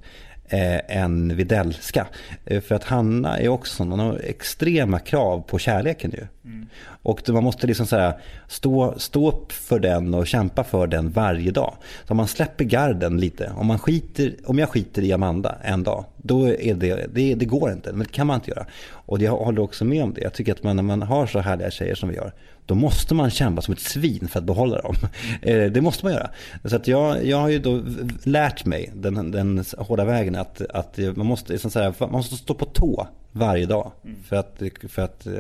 [0.88, 2.08] en Videllska.
[2.46, 6.28] För att Hanna är också hon har extrema krav på kärleken ju.
[6.46, 6.68] Mm.
[7.04, 8.14] Och man måste liksom så här,
[8.48, 11.74] stå, stå upp för den och kämpa för den varje dag.
[12.08, 15.84] Så om man släpper garden lite, om, man skiter, om jag skiter i Amanda en
[15.84, 17.94] dag, då är det, det, det går inte.
[17.94, 18.66] Men det kan man inte göra.
[18.92, 20.22] Och jag håller också med om det.
[20.22, 22.34] Jag tycker att man, när man har så härliga tjejer som vi gör,
[22.66, 24.96] då måste man kämpa som ett svin för att behålla dem.
[25.42, 26.30] Eh, Det måste man göra.
[26.66, 27.82] Så att jag, jag har ju då
[28.24, 32.36] lärt mig den, den hårda vägen att, att man, måste, liksom så här, man måste
[32.36, 33.92] stå på tå varje dag
[34.28, 35.34] för att, för att eh,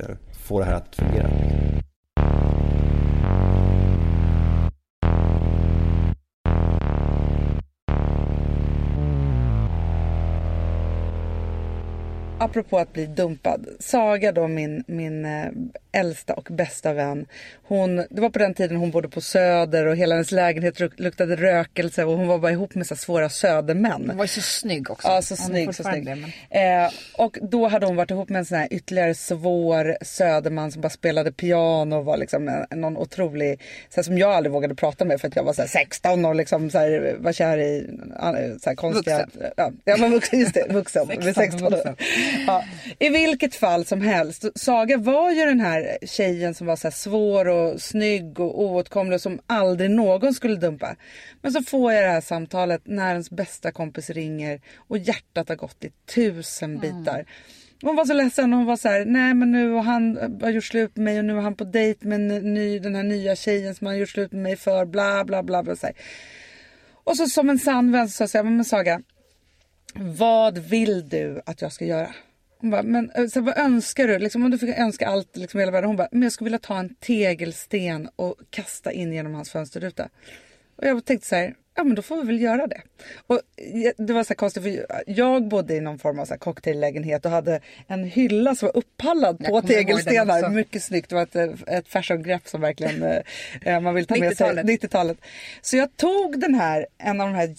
[0.43, 1.29] få det här att fungera.
[12.43, 13.67] Apropå att bli dumpad.
[13.79, 15.45] Saga då min, min eh,
[15.91, 17.25] äldsta och bästa vän.
[17.67, 21.01] Hon, det var på den tiden hon bodde på Söder och hela hennes lägenhet luk-
[21.01, 24.03] luktade rökelse och hon var bara ihop med så svåra södermän.
[24.07, 25.07] Hon var ju så snygg också.
[25.07, 25.75] Ja, så Hon snygg.
[25.75, 26.07] Så snygg.
[26.49, 30.81] Eh, och då hade hon varit ihop med en sån här ytterligare svår söderman som
[30.81, 35.05] bara spelade piano och var liksom någon otrolig, så här, som jag aldrig vågade prata
[35.05, 37.89] med för att jag var så här 16 och liksom så här, var kär i
[38.19, 39.17] eh, så här konstiga...
[39.17, 39.51] Vuxen.
[39.57, 41.07] Ja, jag var vuxen, just det, vuxen.
[41.07, 41.95] 16 Vid 16 vuxen.
[42.47, 42.63] Ja.
[42.99, 47.47] I vilket fall som helst, Saga var ju den här tjejen som var så svår
[47.47, 50.95] och snygg och oåtkomlig och som aldrig någon skulle dumpa.
[51.41, 55.55] Men så får jag det här samtalet när ens bästa kompis ringer och hjärtat har
[55.55, 57.25] gått i tusen bitar.
[57.81, 58.53] Hon var så ledsen.
[58.53, 61.25] Hon var så här, nej men nu har han har gjort slut med mig och
[61.25, 64.09] nu är han på dejt med ny, den här nya tjejen som han har gjort
[64.09, 64.85] slut med mig för.
[64.85, 65.63] Bla bla bla.
[65.63, 65.95] bla så här.
[67.03, 69.01] Och så som en sann vän så sa jag, men Saga,
[69.95, 72.15] vad vill du att jag ska göra?
[72.57, 74.19] Hon bara, men eh, så vad önskar du?
[74.19, 75.87] Liksom, om du fick önska allt liksom, hela världen.
[75.87, 80.09] Hon bara, men jag skulle vilja ta en tegelsten och kasta in genom hans fönsterruta.
[80.75, 82.81] Och jag tänkte så här, ja men då får vi väl göra det.
[83.27, 83.39] Och
[83.73, 87.25] jag- det var så här konstigt för jag bodde i någon form av så cocktaillägenhet
[87.25, 90.49] och hade en hylla som var upphallad på tegelstenar.
[90.49, 91.09] Mycket snyggt.
[91.09, 93.17] Det var ett, ett fashion-grepp som verkligen eh,
[93.61, 94.47] eh, man vill ta med sig.
[94.47, 94.65] 90-talet.
[94.83, 95.17] 90-talet.
[95.61, 97.55] Så jag tog den här, en av de här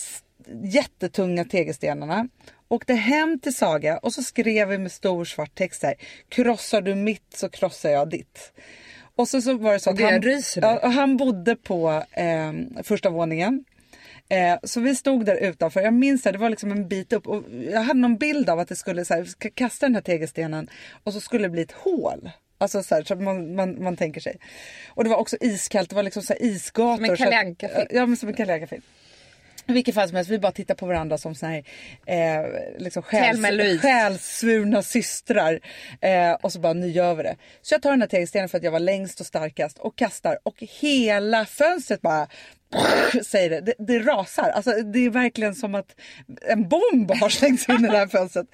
[0.63, 2.29] jättetunga tegelstenarna
[2.69, 5.95] åkte hem till Saga och så skrev vi med stor svart text här.
[6.29, 8.53] Krossar du mitt så krossar jag ditt.
[9.17, 10.07] Och så, så var det så att Gud,
[10.63, 13.65] han, ja, han bodde på eh, första våningen.
[14.29, 15.81] Eh, så vi stod där utanför.
[15.81, 18.59] Jag minns att det var liksom en bit upp och jag hade någon bild av
[18.59, 20.71] att det skulle så här, kasta den här tegelstenen
[21.05, 22.31] och så skulle det bli ett hål.
[22.59, 24.37] Alltså så, här, så man, man, man tänker sig.
[24.89, 26.97] Och det var också iskallt, det var liksom så här isgator.
[26.97, 27.87] Som en Kalle Anka-film.
[27.91, 28.83] Ja men som en Kalle Anka-film.
[29.67, 31.65] Vilket fall som helst, vi bara tittar på varandra som såna här,
[32.07, 32.45] eh,
[32.79, 35.61] liksom själs, själssvurna systrar.
[36.01, 37.37] Eh, och så bara, nu gör vi det.
[37.63, 40.39] Så jag tar den här tegelstenen för att jag var längst och starkast och kastar
[40.43, 42.29] och hela fönstret bara
[43.27, 43.61] säger det.
[43.61, 43.75] det.
[43.79, 44.51] Det rasar.
[44.51, 45.97] Alltså, det är verkligen som att
[46.49, 48.47] en bomb har slängts in i det här fönstret.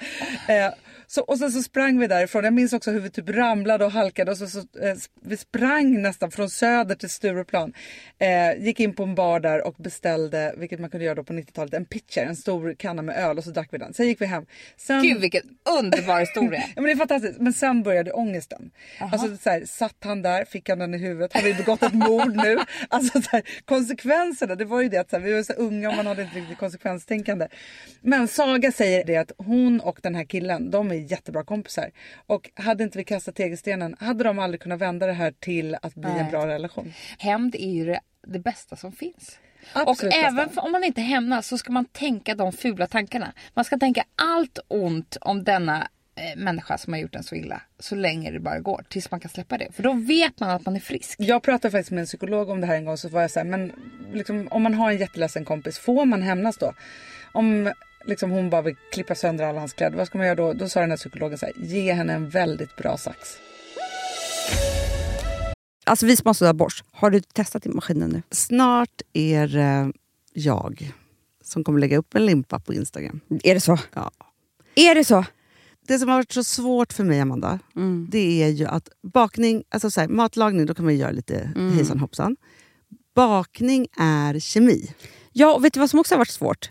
[0.48, 0.70] Eh,
[1.10, 2.44] så, och sen så sprang vi därifrån.
[2.44, 4.30] Jag minns också hur vi typ ramlade och halkade.
[4.30, 7.72] Och så, så, eh, vi sprang nästan från Söder till Stureplan.
[8.18, 11.32] Eh, gick in på en bar där och beställde, vilket man kunde göra då på
[11.32, 13.94] 90-talet, en pitcher, en stor kanna med öl och så drack vi den.
[13.94, 14.46] Sen gick vi hem.
[14.76, 15.42] Sen, Gud vilken
[15.78, 16.62] underbar historia.
[16.74, 17.40] Ja, men det är fantastiskt.
[17.40, 18.70] Men sen började ångesten.
[18.98, 21.32] Alltså, så här, satt han där, fick han den i huvudet.
[21.32, 22.58] Har vi begått ett mord nu?
[22.88, 25.90] Alltså, så här, konsekvenserna, det var ju det att så här, vi var så unga
[25.90, 27.48] och man hade inte riktigt konsekvenstänkande.
[28.00, 31.90] Men Saga säger det att hon och den här killen, de är jättebra kompisar.
[32.26, 35.94] Och hade inte vi kastat tegelstenen hade de aldrig kunnat vända det här till att
[35.94, 36.30] bli en Nej.
[36.30, 36.92] bra relation.
[37.18, 39.38] Hämnd är ju det, det bästa som finns.
[39.72, 43.32] Absolut och även om man inte hämnas så ska man tänka de fula tankarna.
[43.54, 47.62] Man ska tänka allt ont om denna eh, människa som har gjort en så illa.
[47.78, 48.84] Så länge det bara går.
[48.88, 49.72] Tills man kan släppa det.
[49.72, 51.16] För då vet man att man är frisk.
[51.20, 53.40] Jag pratade faktiskt med en psykolog om det här en gång så var jag så
[53.40, 53.72] här, men
[54.12, 56.74] liksom, om man har en jätteledsen kompis, får man hämnas då?
[57.32, 57.72] Om
[58.04, 60.52] liksom, hon bara vill klippa sönder alla hans kläder, vad ska man göra då?
[60.52, 63.18] Då sa den här psykologen så här, ge henne en väldigt bra sax.
[65.84, 68.22] Alltså vi som har sådär borst, har du testat i maskinen nu?
[68.30, 69.92] Snart är det
[70.32, 70.92] jag
[71.44, 73.20] som kommer lägga upp en limpa på Instagram.
[73.42, 73.78] Är det så?
[73.94, 74.10] Ja.
[74.74, 75.24] Är det så?
[75.86, 77.58] Det som har varit så svårt för mig, Amanda,
[78.08, 81.98] det är ju att bakning, alltså så här, matlagning, då kan man göra lite hejsan
[81.98, 82.36] hoppsan.
[83.14, 84.94] Bakning är kemi.
[85.32, 86.70] Ja, och vet du vad som också har varit svårt?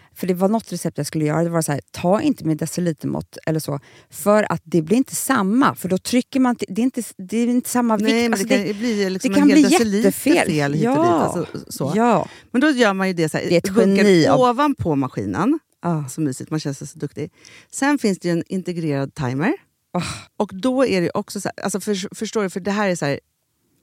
[0.15, 1.43] För det var något recept jag skulle göra.
[1.43, 3.79] Det var så här, ta inte med decilitermått eller så.
[4.09, 5.75] För att det blir inte samma.
[5.75, 6.55] För då trycker man...
[6.67, 8.09] Det är inte, det är inte samma vikt.
[8.09, 10.75] Nej, men Alltså, det kan bli liksom det kan en hel deciliter fel hit och
[10.83, 10.91] Ja.
[11.03, 11.11] dit.
[11.11, 11.93] Alltså, så.
[11.95, 12.27] Ja.
[12.51, 15.59] Men då gör man ju det så här, Det är ett geni av- ovanpå maskinen.
[15.81, 16.03] Ah.
[16.09, 17.31] Så mysigt, man känns så duktig.
[17.71, 19.53] Sen finns det en integrerad timer.
[19.93, 20.03] Ah.
[20.37, 22.95] Och då är det också så här, alltså för, förstår du, för det här är
[22.95, 23.19] så här,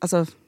[0.00, 0.26] alltså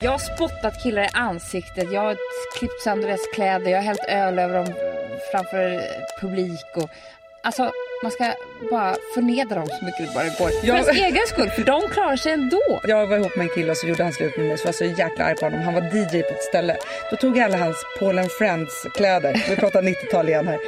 [0.00, 2.16] Jag har spottat killar i ansiktet, jag har
[2.58, 4.74] klippt sönder deras kläder, jag har hällt öl över dem
[5.32, 5.80] framför
[6.20, 6.66] publik.
[6.76, 6.88] Och,
[7.42, 7.72] alltså,
[8.02, 8.34] man ska
[8.70, 10.60] bara förnedra dem så mycket det bara går.
[10.60, 10.74] För Ja.
[10.74, 12.80] deras egen skull, för de klarar sig ändå.
[12.84, 14.68] Jag var ihop med en kille och så gjorde han slut med mig så var
[14.68, 15.60] jag så jäkla arg på honom.
[15.60, 16.76] Han var DJ på ett ställe.
[17.10, 19.44] Då tog jag alla hans Paul and Friends kläder.
[19.50, 20.58] Vi pratar 90-tal igen här.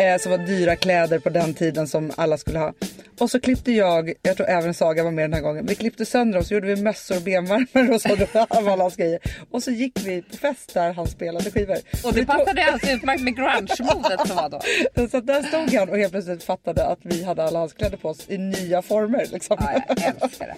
[0.00, 2.72] Eh, som var dyra kläder på den tiden som alla skulle ha.
[3.20, 5.66] Och så klippte jag, jag tror även Saga var med den här gången.
[5.66, 8.08] Vi klippte sönder dem så gjorde vi mössor och benvärmare och så
[8.48, 9.18] av alla hans grejer.
[9.50, 11.76] Och så gick vi på fest där han spelade skivor.
[12.04, 14.60] Och det passade alldeles utmärkt med grunge-modet som var då.
[15.10, 18.08] Så där stod han och helt plötsligt fattade att vi hade alla hans kläder på
[18.08, 19.26] oss i nya former.
[19.32, 19.56] Liksom.
[19.60, 20.56] Ja, jag älskar det.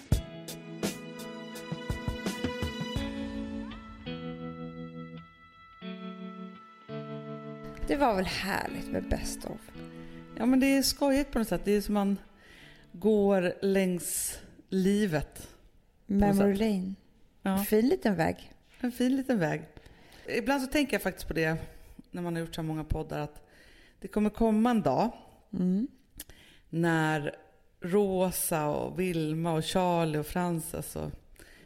[7.87, 9.71] Det var väl härligt med Best of.
[10.37, 11.61] Ja men det är skojigt på något sätt.
[11.63, 12.17] Det är som man
[12.91, 14.39] går längs
[14.69, 15.47] livet.
[16.05, 16.93] Memory Lane.
[17.41, 17.57] Ja.
[17.57, 18.53] Fin liten väg.
[18.79, 19.61] En fin liten väg.
[20.37, 21.57] Ibland så tänker jag faktiskt på det
[22.11, 23.45] när man har gjort så många poddar att
[23.99, 25.11] det kommer komma en dag
[25.53, 25.87] Mm.
[26.69, 27.35] när
[27.81, 31.11] Rosa och Vilma och Charlie och Frances och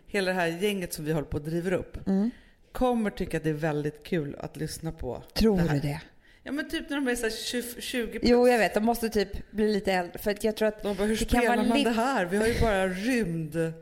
[0.06, 2.30] hela det här gänget som vi håller på att driver upp Mm.
[2.72, 5.24] kommer tycka att det är väldigt kul att lyssna på.
[5.34, 5.74] Tror det här.
[5.74, 6.02] du det?
[6.46, 8.22] Ja men typ när de är så här 20, 20 plus.
[8.24, 8.74] Jo, jag vet.
[8.74, 10.20] De måste typ bli lite äldre.
[10.20, 12.26] För att jag tror att De bara, hur det spelar man det här?
[12.26, 13.56] Vi har ju bara rymd.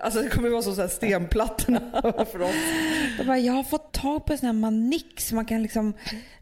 [0.00, 1.80] Alltså det kommer ju vara som så här stenplattorna
[2.32, 2.54] för oss.
[3.18, 5.92] De bara, jag har fått tag på en sån här manik så man kan liksom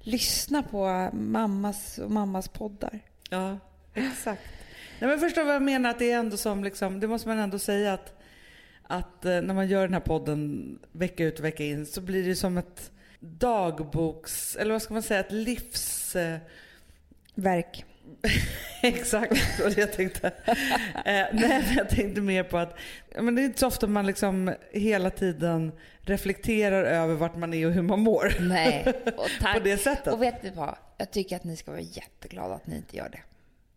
[0.01, 3.01] lyssna på mammas och mammas poddar.
[3.30, 3.59] Ja,
[3.95, 4.42] exakt.
[4.99, 5.90] Nej, men förstår vad jag menar?
[5.90, 8.20] Att det är ändå som, liksom, det måste man ändå säga att,
[8.82, 12.28] att eh, när man gör den här podden vecka ut och vecka in så blir
[12.28, 12.90] det som ett
[13.24, 16.16] dagboks, eller vad ska man säga, ett livs...
[16.16, 16.38] Eh,
[17.34, 17.84] Verk.
[18.82, 20.26] exakt, det jag tänkte.
[21.04, 22.78] eh, nej, jag tänkte mer på att
[23.14, 27.54] ja, men det är inte så ofta man liksom hela tiden reflekterar över vart man
[27.54, 28.36] är och hur man mår.
[28.40, 28.84] Nej,
[29.16, 29.54] och tack.
[29.54, 30.12] På det sättet.
[30.12, 30.76] Och vet ni vad?
[30.96, 33.20] Jag tycker att ni ska vara jätteglada att ni inte gör det.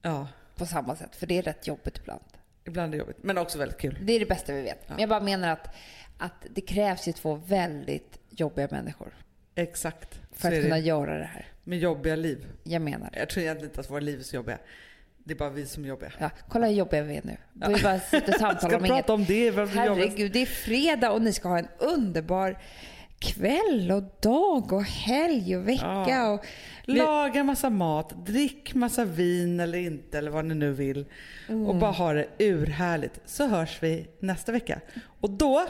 [0.01, 1.15] Ja, På samma sätt.
[1.15, 2.23] För det är rätt jobbigt ibland.
[2.65, 3.97] ibland är det jobbigt, men också väldigt kul.
[4.01, 4.89] Det är det bästa vi vet.
[4.89, 5.75] Men jag bara menar att,
[6.17, 9.13] att det krävs ju två väldigt jobbiga människor
[9.58, 10.20] Exakt.
[10.32, 10.82] för att kunna det.
[10.82, 11.45] göra det här.
[11.64, 12.45] Med jobbiga liv.
[12.64, 13.20] Jag menar det.
[13.20, 14.58] Jag tror egentligen inte att våra liv är så jobbiga.
[15.24, 16.12] Det är bara vi som är jobbiga.
[16.20, 17.38] Ja, kolla hur jobbiga vi är nu.
[17.53, 18.97] Vi bara sitter och samtalar ska om inget.
[18.97, 19.51] prata om det.
[19.51, 22.58] Herregud, det är fredag och ni ska ha en underbar
[23.20, 26.05] kväll och dag och helg och vecka.
[26.10, 26.32] Ja.
[26.32, 26.45] Och...
[26.84, 31.05] Laga massa mat, drick massa vin eller inte eller vad ni nu vill.
[31.68, 33.20] Och bara ha det urhärligt.
[33.26, 34.82] Så hörs vi nästa vecka.
[35.22, 35.66] Och då,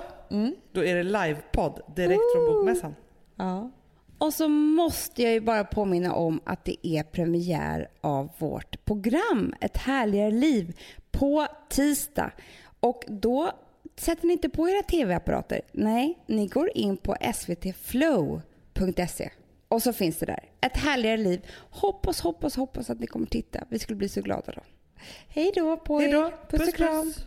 [0.71, 2.95] då är det livepodd direkt från Bokmässan.
[3.37, 3.71] Ja.
[4.17, 9.53] Och så måste jag ju bara påminna om att det är premiär av vårt program
[9.61, 10.79] Ett härligare liv
[11.11, 12.31] på tisdag.
[12.79, 13.51] Och då
[13.95, 15.61] sätter ni inte på era tv-apparater.
[15.71, 19.29] Nej, ni går in på svtflow.se.
[19.67, 20.43] Och så finns det där.
[20.61, 21.45] Ett härligare liv.
[21.69, 23.63] Hoppas, hoppas, hoppas att ni kommer titta.
[23.69, 24.61] Vi skulle bli så glada då.
[25.27, 26.25] Hej då på Hej då.
[26.27, 26.31] er.
[26.31, 27.03] Puss och Puss, kram.
[27.05, 27.25] puss.